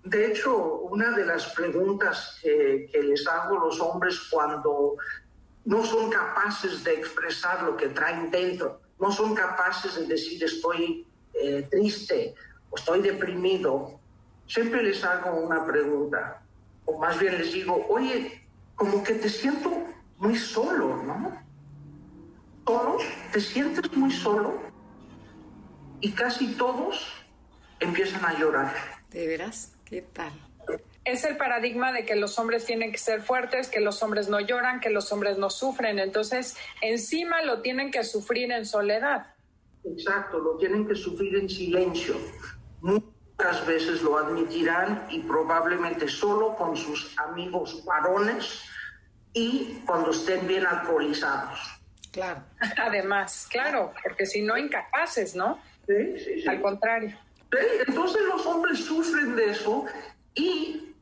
[0.04, 4.96] De hecho, una de las preguntas que, que les hago a los hombres cuando
[5.66, 11.06] no son capaces de expresar lo que traen dentro, no son capaces de decir estoy
[11.34, 12.34] eh, triste
[12.70, 14.00] o estoy deprimido,
[14.52, 16.42] siempre les hago una pregunta,
[16.86, 18.42] o más bien les digo, oye,
[18.76, 19.72] como que te siento
[20.18, 21.42] muy solo, ¿no?
[22.68, 22.98] ¿Solo?
[23.32, 24.62] ¿Te sientes muy solo?
[26.02, 27.14] Y casi todos
[27.80, 28.74] empiezan a llorar.
[29.10, 29.74] ¿De veras?
[29.86, 30.34] ¿Qué tal?
[31.06, 34.40] Es el paradigma de que los hombres tienen que ser fuertes, que los hombres no
[34.40, 35.98] lloran, que los hombres no sufren.
[35.98, 39.34] Entonces, encima lo tienen que sufrir en soledad.
[39.84, 42.16] Exacto, lo tienen que sufrir en silencio.
[42.82, 43.02] Muy
[43.42, 48.64] pocas veces lo admitirán y probablemente solo con sus amigos varones
[49.34, 51.60] y cuando estén bien alcoholizados.
[52.12, 52.44] Claro.
[52.78, 55.60] Además, claro, porque si no, incapaces, ¿no?
[55.88, 56.48] Sí, sí, sí.
[56.48, 57.18] Al contrario.
[57.88, 59.86] Entonces los hombres sufren de eso
[60.36, 60.94] y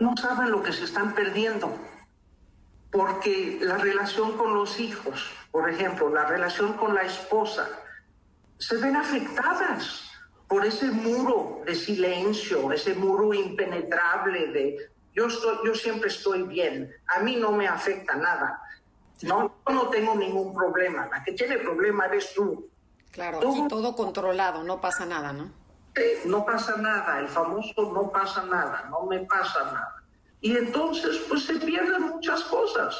[0.00, 1.72] no saben lo que se están perdiendo.
[2.90, 7.68] Porque la relación con los hijos, por ejemplo, la relación con la esposa,
[8.58, 10.07] se ven afectadas
[10.48, 16.90] por ese muro de silencio, ese muro impenetrable de yo, estoy, yo siempre estoy bien,
[17.08, 18.62] a mí no me afecta nada.
[19.22, 22.70] No, yo no tengo ningún problema, la que tiene problema eres tú.
[23.10, 25.50] Claro, todo controlado, no pasa nada, ¿no?
[26.24, 30.04] No pasa nada, el famoso no pasa nada, no me pasa nada.
[30.40, 32.96] Y entonces, pues se pierden muchas cosas.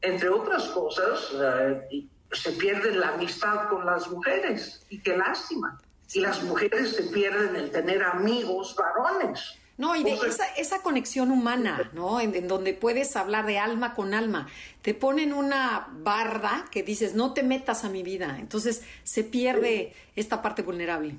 [0.00, 5.80] Entre otras cosas, eh, se pierde la amistad con las mujeres, y qué lástima.
[6.12, 9.58] Y las mujeres se pierden el tener amigos varones.
[9.78, 12.18] No, y de esa, esa conexión humana, ¿no?
[12.18, 14.48] En, donde puedes hablar de alma con alma.
[14.80, 18.38] Te ponen una barda que dices, no te metas a mi vida.
[18.40, 21.18] Entonces se pierde esta parte vulnerable.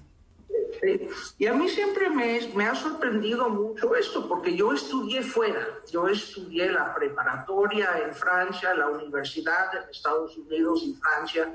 [1.38, 5.68] Y a mí siempre me, me, ha sorprendido mucho esto, porque yo estudié fuera.
[5.92, 11.54] Yo estudié la preparatoria en Francia, la universidad en Estados Unidos y Francia.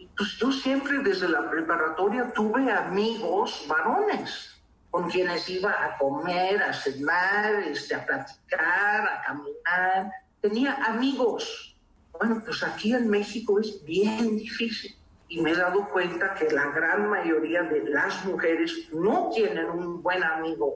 [0.00, 4.58] Y pues yo siempre desde la preparatoria tuve amigos varones
[4.90, 10.10] con quienes iba a comer, a cenar, este, a platicar, a caminar.
[10.40, 11.76] Tenía amigos.
[12.18, 14.96] Bueno, pues aquí en México es bien difícil.
[15.28, 20.02] Y me he dado cuenta que la gran mayoría de las mujeres no tienen un
[20.02, 20.72] buen amigo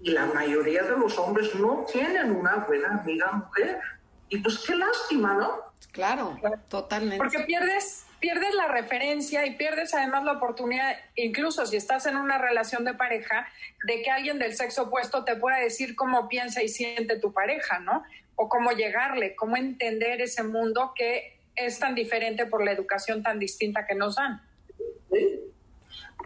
[0.00, 3.80] y la mayoría de los hombres no tienen una buena amiga mujer.
[4.28, 5.50] Y pues qué lástima, ¿no?
[5.90, 6.38] Claro,
[6.68, 7.18] totalmente.
[7.18, 12.38] Porque pierdes pierdes la referencia y pierdes además la oportunidad, incluso si estás en una
[12.38, 13.48] relación de pareja,
[13.84, 17.78] de que alguien del sexo opuesto te pueda decir cómo piensa y siente tu pareja,
[17.78, 18.02] ¿no?
[18.36, 23.38] O cómo llegarle, cómo entender ese mundo que es tan diferente por la educación tan
[23.38, 24.42] distinta que nos dan.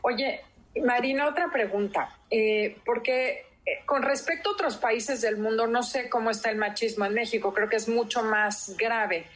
[0.03, 0.41] Oye,
[0.85, 6.09] Marina, otra pregunta, eh, porque eh, con respecto a otros países del mundo, no sé
[6.09, 9.27] cómo está el machismo en México, creo que es mucho más grave.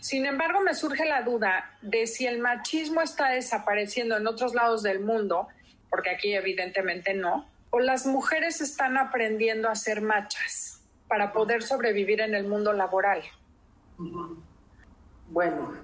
[0.00, 4.82] Sin embargo, me surge la duda de si el machismo está desapareciendo en otros lados
[4.82, 5.48] del mundo,
[5.90, 12.20] porque aquí evidentemente no, o las mujeres están aprendiendo a ser machas para poder sobrevivir
[12.20, 13.22] en el mundo laboral.
[15.28, 15.74] Bueno,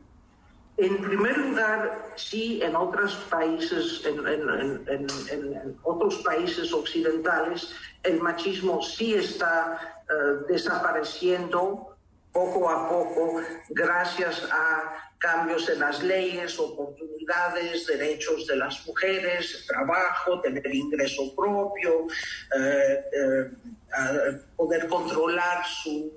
[0.79, 10.03] en primer lugar, sí, en otros países, en, otros países occidentales, el machismo sí está
[10.09, 11.96] eh, desapareciendo
[12.37, 20.43] poco a poco, gracias a cambios en las leyes, oportunidades, derechos de las mujeres, trabajo,
[20.43, 22.07] tener ingreso propio,
[22.55, 26.13] eh, eh, poder controlar su,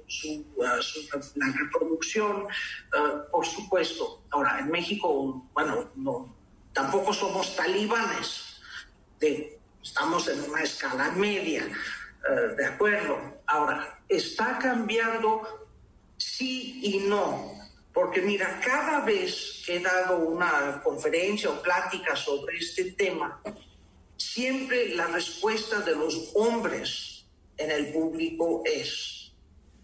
[0.57, 2.99] la reproducción, eh,
[3.31, 4.21] por supuesto.
[4.31, 6.35] Ahora, en México, bueno, no,
[6.73, 8.61] tampoco somos talibanes,
[9.81, 11.63] estamos en una escala media,
[12.57, 13.39] ¿de acuerdo?
[13.47, 15.68] Ahora, está cambiando
[16.19, 17.57] sí y no.
[17.91, 23.41] Porque mira, cada vez que he dado una conferencia o plática sobre este tema,
[24.15, 27.25] siempre la respuesta de los hombres
[27.57, 29.31] en el público es,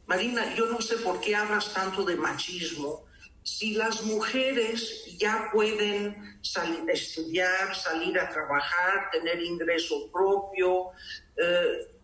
[0.05, 3.05] Marina, yo no sé por qué hablas tanto de machismo
[3.45, 6.39] si las mujeres ya pueden
[6.87, 10.89] estudiar, salir a trabajar, tener ingreso propio.
[11.37, 11.94] Eh,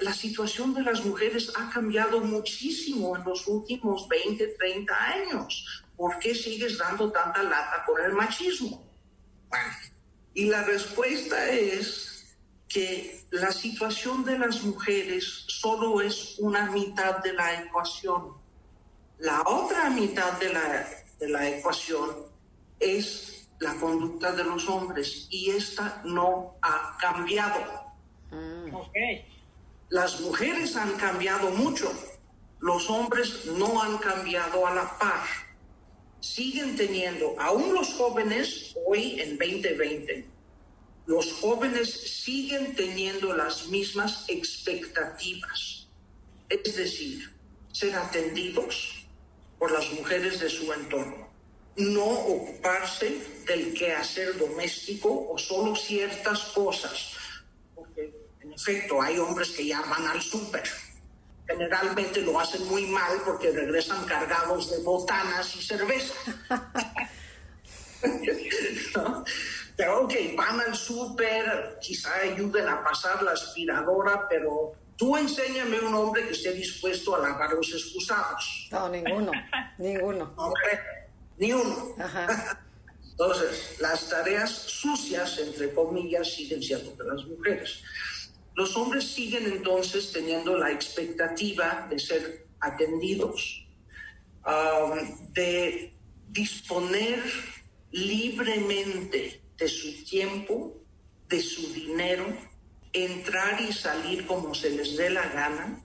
[0.00, 5.84] la situación de las mujeres ha cambiado muchísimo en los últimos 20, 30 años.
[5.96, 8.90] ¿Por qué sigues dando tanta lata con el machismo?
[10.34, 17.34] y la respuesta es que la situación de las mujeres solo es una mitad de
[17.34, 18.32] la ecuación.
[19.18, 22.08] La otra mitad de la, de la ecuación
[22.80, 27.60] es la conducta de los hombres y esta no ha cambiado.
[28.30, 28.74] Mm.
[29.92, 31.92] Las mujeres han cambiado mucho,
[32.60, 35.22] los hombres no han cambiado a la par.
[36.18, 40.24] Siguen teniendo, aún los jóvenes, hoy en 2020,
[41.04, 45.88] los jóvenes siguen teniendo las mismas expectativas.
[46.48, 47.30] Es decir,
[47.70, 49.04] ser atendidos
[49.58, 51.28] por las mujeres de su entorno.
[51.76, 53.14] No ocuparse
[53.46, 57.21] del quehacer doméstico o solo ciertas cosas.
[58.52, 60.64] En efecto, hay hombres que ya van al súper.
[61.46, 66.14] Generalmente lo hacen muy mal porque regresan cargados de botanas y cerveza.
[69.76, 75.94] Pero ok, van al súper, quizá ayuden a pasar la aspiradora, pero tú enséñame un
[75.94, 78.68] hombre que esté dispuesto a lavar los excusados.
[78.70, 79.32] No, ninguno,
[79.78, 80.34] ninguno.
[80.36, 80.78] Hombre,
[81.38, 81.96] ni uno.
[83.12, 87.82] Entonces, las tareas sucias, entre comillas, siguen siendo de las mujeres.
[88.54, 93.66] Los hombres siguen entonces teniendo la expectativa de ser atendidos,
[94.46, 95.94] um, de
[96.28, 97.22] disponer
[97.90, 100.76] libremente de su tiempo,
[101.28, 102.26] de su dinero,
[102.92, 105.82] entrar y salir como se les dé la gana,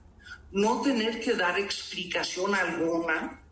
[0.50, 3.42] no tener que dar explicación alguna,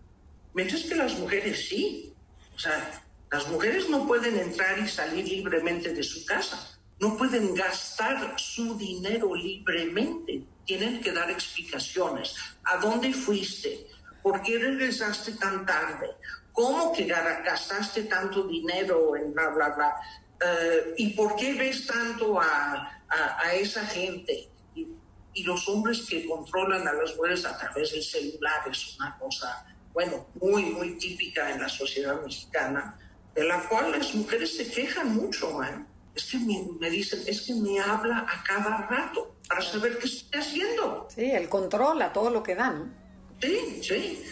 [0.55, 2.13] mientras que las mujeres sí.
[2.55, 7.55] O sea, las mujeres no pueden entrar y salir libremente de su casa, no pueden
[7.55, 12.35] gastar su dinero libremente, tienen que dar explicaciones.
[12.65, 13.87] ¿A dónde fuiste?
[14.23, 16.11] ¿Por qué regresaste tan tarde?
[16.53, 19.95] ¿Cómo que gastaste tanto dinero en bla, bla, bla?
[20.41, 24.49] Eh, ¿Y por qué ves tanto a, a, esa gente?
[24.75, 29.67] Y, los hombres que controlan a las mujeres a través del celular es una cosa,
[29.93, 32.99] bueno, muy, muy típica en la sociedad mexicana,
[33.35, 35.85] de la cual las mujeres se quejan mucho, ¿eh?
[36.17, 40.07] Es que me, me dicen, es que me habla a cada rato para saber qué
[40.07, 41.07] estoy haciendo.
[41.15, 42.97] Sí, el control a todo lo que dan.
[43.41, 44.25] Sí, sí.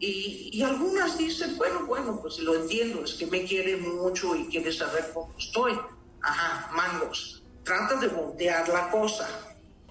[0.00, 4.72] Y, algunas dicen, bueno, bueno, pues lo entiendo, es que me quiere mucho y quiere
[4.72, 5.78] saber cómo estoy.
[6.22, 9.28] Ajá, mangos, trata de voltear la cosa.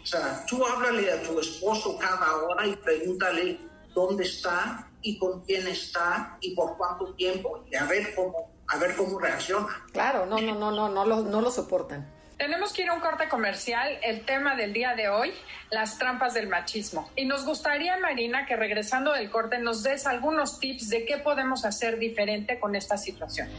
[0.01, 3.59] O sea, tú háblale a tu esposo cada hora y pregúntale
[3.93, 8.77] dónde está y con quién está y por cuánto tiempo y a ver cómo, a
[8.77, 9.67] ver cómo reacciona.
[9.91, 12.17] Claro, no, no, no, no, no lo, no lo soportan.
[12.37, 13.97] Tenemos que ir a un corte comercial.
[14.03, 15.33] El tema del día de hoy,
[15.71, 17.09] las trampas del machismo.
[17.15, 21.65] Y nos gustaría, Marina, que regresando del corte nos des algunos tips de qué podemos
[21.65, 23.49] hacer diferente con esta situación.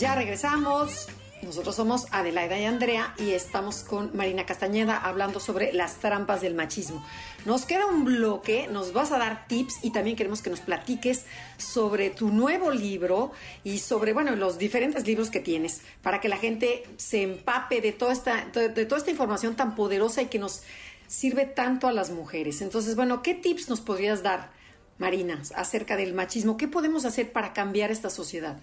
[0.00, 1.08] Ya regresamos.
[1.42, 6.54] Nosotros somos Adelaida y Andrea y estamos con Marina Castañeda hablando sobre las trampas del
[6.54, 7.04] machismo.
[7.44, 11.26] Nos queda un bloque, nos vas a dar tips y también queremos que nos platiques
[11.58, 13.32] sobre tu nuevo libro
[13.62, 17.92] y sobre, bueno, los diferentes libros que tienes para que la gente se empape de
[17.92, 20.62] toda esta, de toda esta información tan poderosa y que nos
[21.08, 22.62] sirve tanto a las mujeres.
[22.62, 24.50] Entonces, bueno, ¿qué tips nos podrías dar,
[24.96, 26.56] Marina, acerca del machismo?
[26.56, 28.60] ¿Qué podemos hacer para cambiar esta sociedad?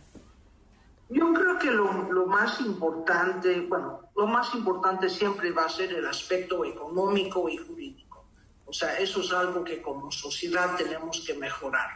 [1.10, 6.06] Yo creo que lo, más importante, bueno, lo más importante siempre va a ser el
[6.06, 8.26] aspecto económico y jurídico.
[8.66, 11.90] O sea, eso es algo que como sociedad tenemos que mejorar.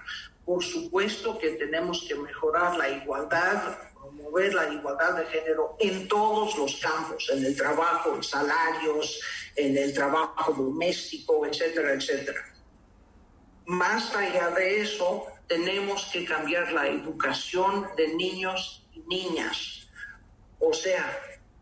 [0.45, 6.57] Por supuesto que tenemos que mejorar la igualdad, promover la igualdad de género en todos
[6.57, 9.20] los campos, en el trabajo, en salarios,
[9.57, 12.41] en el trabajo doméstico, etcétera, etcétera.
[13.66, 19.88] Más allá de eso, tenemos que cambiar la educación de niños niñas.
[20.60, 21.20] O sea,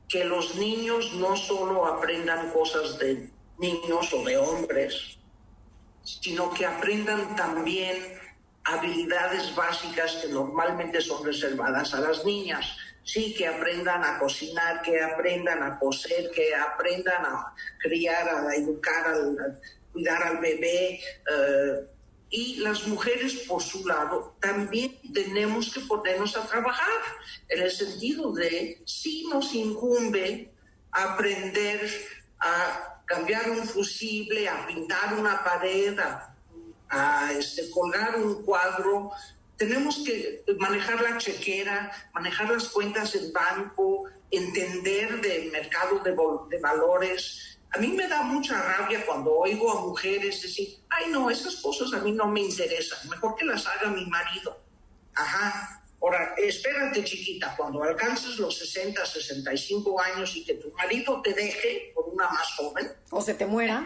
[0.08, 3.30] que los niños no solo aprendan cosas de
[3.60, 5.20] niños o de hombres,
[6.04, 8.20] sino que aprendan también
[8.64, 12.76] habilidades básicas que normalmente son reservadas a las niñas.
[13.04, 19.08] Sí, que aprendan a cocinar, que aprendan a coser, que aprendan a criar, a educar,
[19.08, 21.00] a, cuidar al bebé.
[21.00, 21.88] Eh,
[22.30, 27.02] y las mujeres, por su lado, también tenemos que ponernos a trabajar,
[27.48, 30.52] en el sentido de si nos incumbe
[30.92, 31.90] aprender
[32.40, 35.98] a cambiar un fusible, a pintar una pared,
[36.90, 39.12] a, este, colgar un cuadro,
[39.58, 46.16] tenemos que manejar la chequera, manejar las cuentas en banco, entender del mercado de,
[46.50, 51.30] de valores, a mí me da mucha rabia cuando oigo a mujeres decir, ay no,
[51.30, 54.60] esas cosas a mí no me interesan, mejor que las haga mi marido.
[55.14, 61.34] Ajá, ahora, espérate chiquita, cuando alcances los 60, 65 años y que tu marido te
[61.34, 62.92] deje por una más joven.
[63.12, 63.86] O se te muera.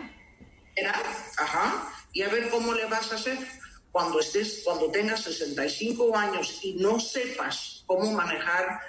[0.75, 0.93] Era,
[1.37, 3.37] ajá, y a ver cómo le vas a hacer.
[3.91, 8.79] Cuando, estés, cuando tengas 65 años y no sepas cómo manejar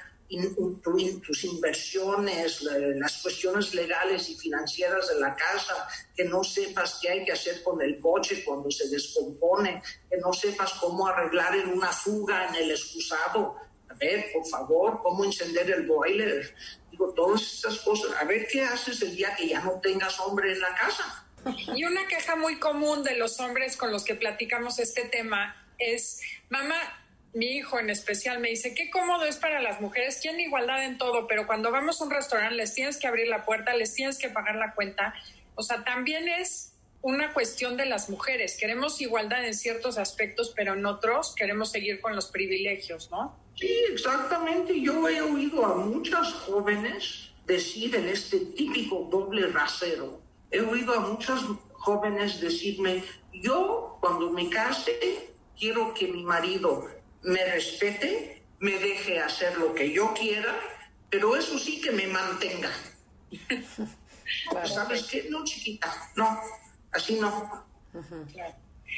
[1.22, 7.25] tus inversiones, las cuestiones legales y financieras de la casa, que no sepas qué hay
[7.25, 11.93] que hacer con el coche cuando se descompone, que no sepas cómo arreglar en una
[11.93, 13.57] fuga en el excusado.
[13.89, 16.55] A ver, por favor, cómo encender el boiler.
[16.91, 18.12] Digo, todas estas cosas.
[18.20, 21.29] A ver qué haces el día que ya no tengas hombre en la casa.
[21.75, 26.20] Y una queja muy común de los hombres con los que platicamos este tema es,
[26.49, 27.04] mamá,
[27.35, 30.99] mi hijo en especial me dice, qué cómodo es para las mujeres, tienen igualdad en
[30.99, 34.18] todo, pero cuando vamos a un restaurante les tienes que abrir la puerta, les tienes
[34.18, 35.14] que pagar la cuenta.
[35.57, 36.72] O sea, también es
[37.03, 38.57] una cuestión de las mujeres.
[38.59, 43.37] Queremos igualdad en ciertos aspectos, pero en otros queremos seguir con los privilegios, ¿no?
[43.57, 44.80] Sí, exactamente.
[44.80, 50.20] Yo he oído a muchas jóvenes decir en este típico doble rasero,
[50.51, 51.41] he oído a muchas
[51.72, 55.28] jóvenes decirme, yo cuando me case
[55.59, 56.89] quiero que mi marido
[57.25, 60.55] me respete, me deje hacer lo que yo quiera,
[61.11, 62.70] pero eso sí que me mantenga.
[64.66, 65.27] ¿Sabes qué?
[65.29, 66.41] No, chiquita, no,
[66.93, 67.66] así no.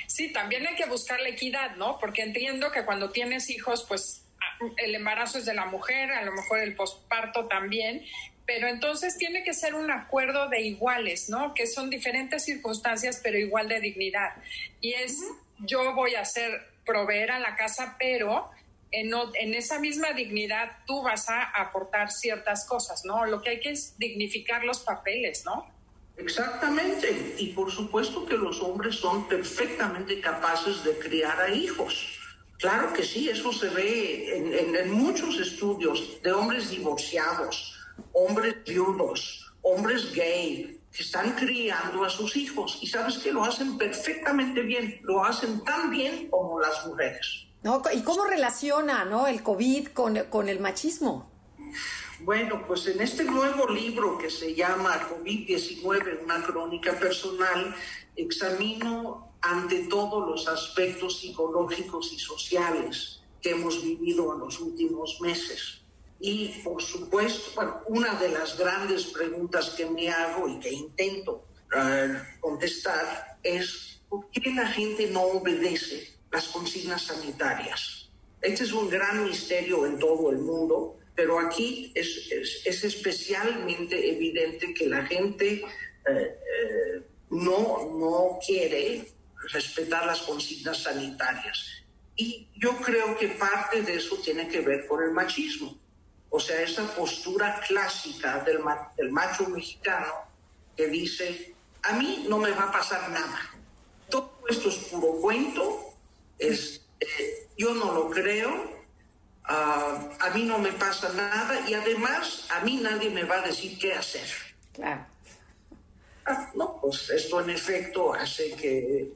[0.07, 1.99] Sí, también hay que buscar la equidad, ¿no?
[1.99, 4.25] Porque entiendo que cuando tienes hijos, pues
[4.77, 8.05] el embarazo es de la mujer, a lo mejor el posparto también,
[8.47, 11.55] pero entonces tiene que ser un acuerdo de iguales, ¿no?
[11.55, 14.35] Que son diferentes circunstancias, pero igual de dignidad.
[14.81, 15.19] Y es,
[15.59, 18.51] yo voy a ser proveer a la casa, pero
[18.91, 23.27] en, en, esa misma dignidad tú vas a aportar ciertas cosas, ¿no?
[23.27, 25.67] Lo que hay que es dignificar los papeles, ¿no?
[26.17, 27.35] Exactamente.
[27.39, 32.19] Y por supuesto que los hombres son perfectamente capaces de criar a hijos.
[32.59, 37.79] Claro que sí, eso se ve en, en muchos estudios de hombres divorciados,
[38.13, 42.79] hombres viudos, hombres gay, que están criando a sus hijos.
[42.81, 47.47] Y sabes que lo hacen perfectamente bien, lo hacen tan bien como las mujeres.
[47.63, 47.83] ¿No?
[47.93, 49.27] ¿Y cómo relaciona ¿no?
[49.27, 51.31] el COVID con, con el machismo?
[52.21, 57.75] Bueno, pues en este nuevo libro que se llama COVID-19, una crónica personal,
[58.15, 65.83] examino ante todo los aspectos psicológicos y sociales que hemos vivido en los últimos meses.
[66.19, 71.47] Y por supuesto, bueno, una de las grandes preguntas que me hago y que intento
[71.77, 78.11] eh, contestar es ¿por qué la gente no obedece las consignas sanitarias?
[78.41, 82.31] Este es un gran misterio en todo el mundo, pero aquí es,
[82.65, 85.65] es, especialmente evidente que la gente eh,
[86.09, 89.07] eh, no, no quiere
[89.53, 91.83] respetar las consignas sanitarias.
[92.17, 95.79] Y yo creo que parte de eso tiene que ver con el machismo.
[96.37, 98.59] O sea, esa postura clásica del,
[98.95, 100.13] del macho mexicano
[100.77, 103.41] que dice, a mí no me va a pasar nada.
[104.11, 105.95] Todo esto es puro cuento,
[106.39, 112.47] es, eh, yo no lo creo, uh, a mí no me pasa nada y además
[112.51, 114.29] a mí nadie me va a decir qué hacer.
[114.75, 115.07] Claro.
[116.27, 119.11] Ah, no, pues esto en efecto hace que,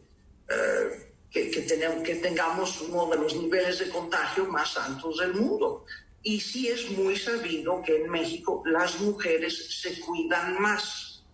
[1.30, 5.84] que, que, tenemos, que tengamos uno de los niveles de contagio más altos del mundo.
[6.22, 11.24] Y sí es muy sabido que en México las mujeres se cuidan más,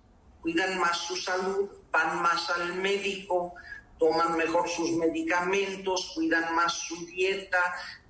[0.41, 3.55] cuidan más su salud, van más al médico,
[3.99, 7.59] toman mejor sus medicamentos, cuidan más su dieta,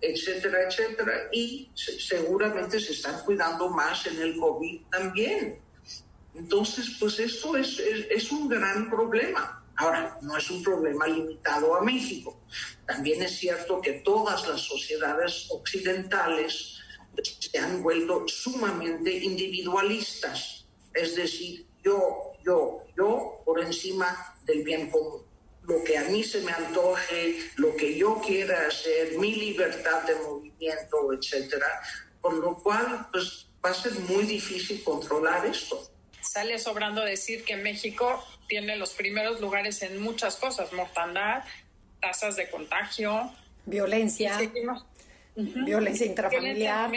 [0.00, 5.60] etcétera, etcétera, y seguramente se están cuidando más en el COVID también.
[6.34, 9.65] Entonces, pues esto es, es, es un gran problema.
[9.76, 12.40] Ahora, no es un problema limitado a México.
[12.86, 16.78] También es cierto que todas las sociedades occidentales
[17.22, 20.66] se han vuelto sumamente individualistas.
[20.94, 25.24] Es decir, yo, yo, yo por encima del bien común.
[25.64, 30.14] Lo que a mí se me antoje, lo que yo quiera hacer, mi libertad de
[30.14, 31.66] movimiento, etcétera.
[32.20, 35.90] Por lo cual, pues va a ser muy difícil controlar esto.
[36.20, 41.44] Sale sobrando decir que México tiene los primeros lugares en muchas cosas, mortandad,
[42.00, 43.32] tasas de contagio,
[43.64, 44.38] violencia,
[45.34, 46.90] violencia intrafamiliar.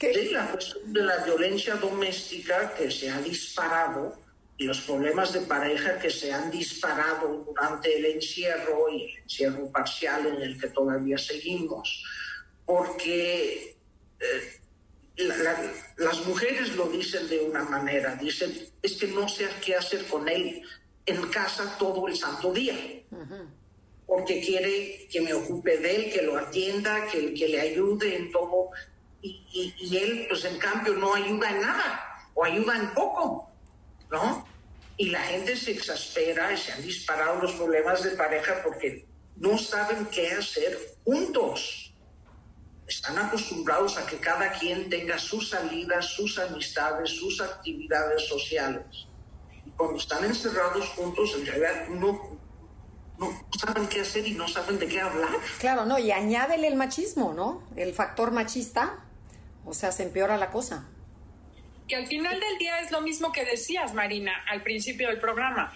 [0.00, 4.18] Sí, la cuestión de la violencia doméstica que se ha disparado
[4.56, 9.70] y los problemas de pareja que se han disparado durante el encierro y el encierro
[9.72, 12.04] parcial en el que todavía seguimos,
[12.64, 13.76] porque
[14.20, 14.60] eh,
[15.16, 19.74] la, la, las mujeres lo dicen de una manera, dicen, es que no sé qué
[19.74, 20.62] hacer con él,
[21.06, 22.74] en casa todo el santo día.
[24.06, 28.30] Porque quiere que me ocupe de él, que lo atienda, que, que le ayude en
[28.30, 28.70] todo.
[29.20, 33.50] Y, y, y, él, pues en cambio, no ayuda en nada, o ayuda en poco,
[34.10, 34.46] ¿no?
[34.96, 39.56] Y la gente se exaspera y se han disparado los problemas de pareja porque no
[39.56, 41.94] saben qué hacer juntos.
[42.86, 49.06] Están acostumbrados a que cada quien tenga sus salidas, sus amistades, sus actividades sociales
[49.82, 52.38] cuando están encerrados juntos, en realidad no,
[53.18, 55.28] no saben qué hacer y no saben de qué hablar.
[55.58, 57.64] Claro, no, y añádele el machismo, ¿no?
[57.74, 59.00] El factor machista,
[59.64, 60.86] o sea, se empeora la cosa.
[61.88, 65.74] Que al final del día es lo mismo que decías, Marina, al principio del programa.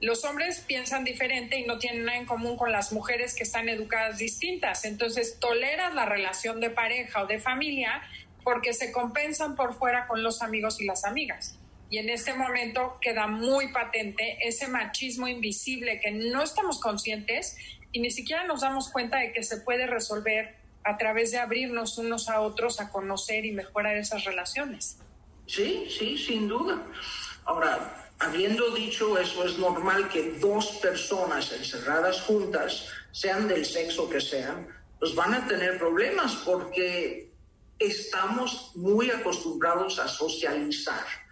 [0.00, 3.68] los hombres piensan diferente y no tienen nada en común con las mujeres que están
[3.68, 4.84] educadas distintas.
[4.84, 8.02] Entonces, toleras la relación de pareja o de familia
[8.42, 11.56] porque se compensan por fuera con los amigos y las amigas.
[11.94, 17.56] Y en este momento queda muy patente ese machismo invisible que no estamos conscientes
[17.92, 21.96] y ni siquiera nos damos cuenta de que se puede resolver a través de abrirnos
[21.96, 24.98] unos a otros a conocer y mejorar esas relaciones.
[25.46, 26.82] Sí, sí, sin duda.
[27.44, 34.20] Ahora, habiendo dicho eso, es normal que dos personas encerradas juntas, sean del sexo que
[34.20, 34.66] sean,
[34.98, 37.30] pues van a tener problemas porque
[37.78, 41.23] estamos muy acostumbrados a socializar.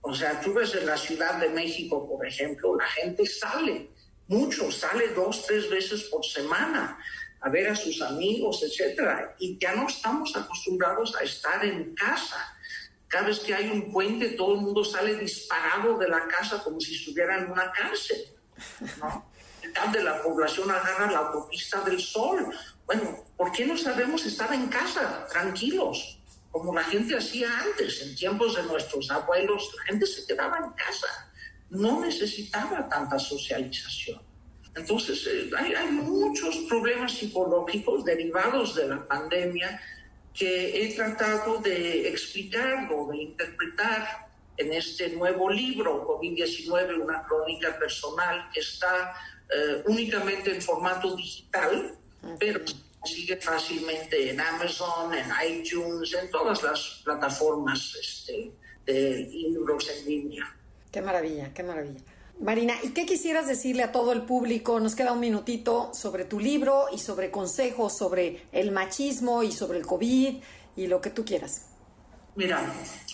[0.00, 3.90] O sea, tú ves en la Ciudad de México, por ejemplo, la gente sale,
[4.28, 6.98] mucho, sale dos, tres veces por semana
[7.40, 12.56] a ver a sus amigos, etcétera, y ya no estamos acostumbrados a estar en casa.
[13.06, 16.80] Cada vez que hay un puente, todo el mundo sale disparado de la casa como
[16.80, 18.18] si estuviera en una cárcel.
[18.98, 19.28] ¿no?
[19.92, 22.52] de la población agarra la autopista del sol.
[22.86, 26.17] Bueno, ¿por qué no sabemos estar en casa, tranquilos?
[26.50, 30.70] Como la gente hacía antes, en tiempos de nuestros abuelos, la gente se quedaba en
[30.72, 31.30] casa,
[31.70, 34.20] no necesitaba tanta socialización.
[34.74, 39.80] Entonces, eh, hay, hay, muchos problemas psicológicos derivados de la pandemia
[40.32, 47.78] que he tratado de explicar o de interpretar en este nuevo libro, COVID-19, una crónica
[47.78, 49.14] personal, que está
[49.50, 51.96] eh, únicamente en formato digital,
[52.38, 52.60] pero
[53.04, 58.52] sigue fácilmente en Amazon, en iTunes, en todas las plataformas este,
[58.84, 60.56] de libros en línea.
[60.90, 62.00] Qué maravilla, qué maravilla.
[62.40, 64.78] Marina, ¿y qué quisieras decirle a todo el público?
[64.78, 69.78] Nos queda un minutito sobre tu libro y sobre consejos sobre el machismo y sobre
[69.78, 70.36] el COVID
[70.76, 71.66] y lo que tú quieras.
[72.36, 72.72] Mira,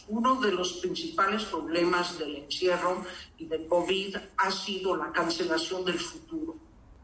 [0.09, 3.03] uno de los principales problemas del encierro
[3.39, 6.57] y del COVID ha sido la cancelación del futuro.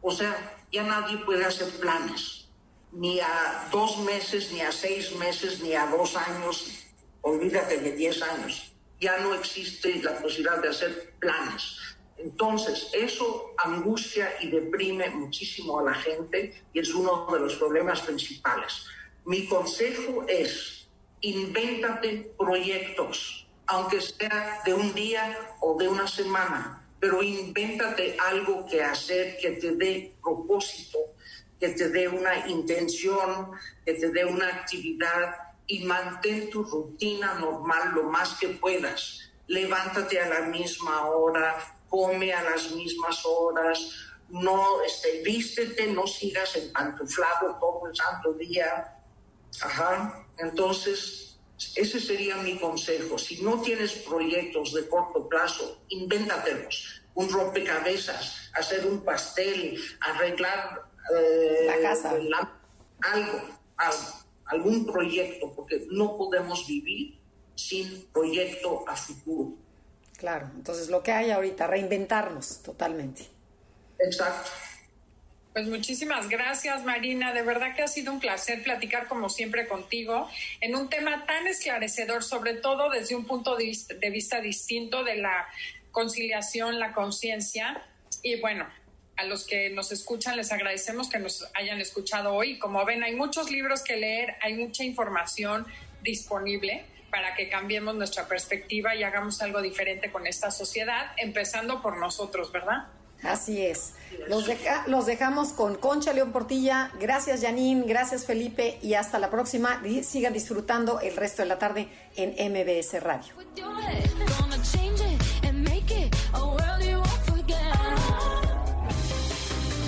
[0.03, 2.40] O sea, ya nadie puede hacer planes,
[2.93, 6.85] ni a dos meses, ni a seis meses, ni a dos años,
[7.23, 8.73] olvídate de diez años.
[9.01, 11.91] Ya no existe la posibilidad de hacer planes
[12.23, 18.03] entonces, eso angustia y deprime muchísimo a la gente y es uno de los problemas
[18.03, 18.85] principales.
[19.25, 20.89] Mi consejo es,
[21.23, 28.83] invéntate proyectos, aunque sea de un día o de una semana, pero invéntate algo que
[28.83, 30.99] hacer que te dé propósito,
[31.61, 33.53] que te dé una intención,
[33.85, 35.37] que te dé una actividad
[35.67, 39.21] y mantén tu rutina normal lo más que puedas.
[39.47, 41.57] Levántate a la misma hora,
[41.89, 43.79] come a las mismas horas,
[44.31, 48.97] no este, vístete, no sigas empantuflado todo el santo día.
[49.61, 50.27] Ajá.
[50.39, 51.39] Entonces,
[51.75, 53.19] ese sería mi consejo.
[53.19, 57.03] Si no tienes proyectos de corto plazo, invéntatelos.
[57.15, 62.11] Un rompecabezas, hacer un pastel, arreglar eh, la casa.
[62.11, 63.41] algo,
[63.77, 64.09] algo,
[64.47, 67.19] algún proyecto, porque no podemos vivir
[67.55, 69.55] sin proyecto a futuro.
[70.17, 73.27] Claro, entonces lo que hay ahorita, reinventarnos totalmente.
[73.99, 74.51] Exacto.
[75.53, 77.33] Pues muchísimas gracias, Marina.
[77.33, 80.29] De verdad que ha sido un placer platicar como siempre contigo
[80.61, 85.03] en un tema tan esclarecedor, sobre todo desde un punto de vista, de vista distinto
[85.03, 85.49] de la
[85.91, 87.83] conciliación, la conciencia.
[88.23, 88.69] Y bueno,
[89.21, 92.59] a los que nos escuchan les agradecemos que nos hayan escuchado hoy.
[92.59, 95.67] Como ven, hay muchos libros que leer, hay mucha información
[96.03, 101.99] disponible para que cambiemos nuestra perspectiva y hagamos algo diferente con esta sociedad, empezando por
[101.99, 102.87] nosotros, ¿verdad?
[103.23, 103.93] Así es.
[104.29, 104.47] Los,
[104.87, 106.91] los dejamos con Concha León Portilla.
[106.99, 107.85] Gracias, Janine.
[107.87, 108.79] Gracias, Felipe.
[108.81, 109.83] Y hasta la próxima.
[110.03, 113.35] Sigan disfrutando el resto de la tarde en MBS Radio.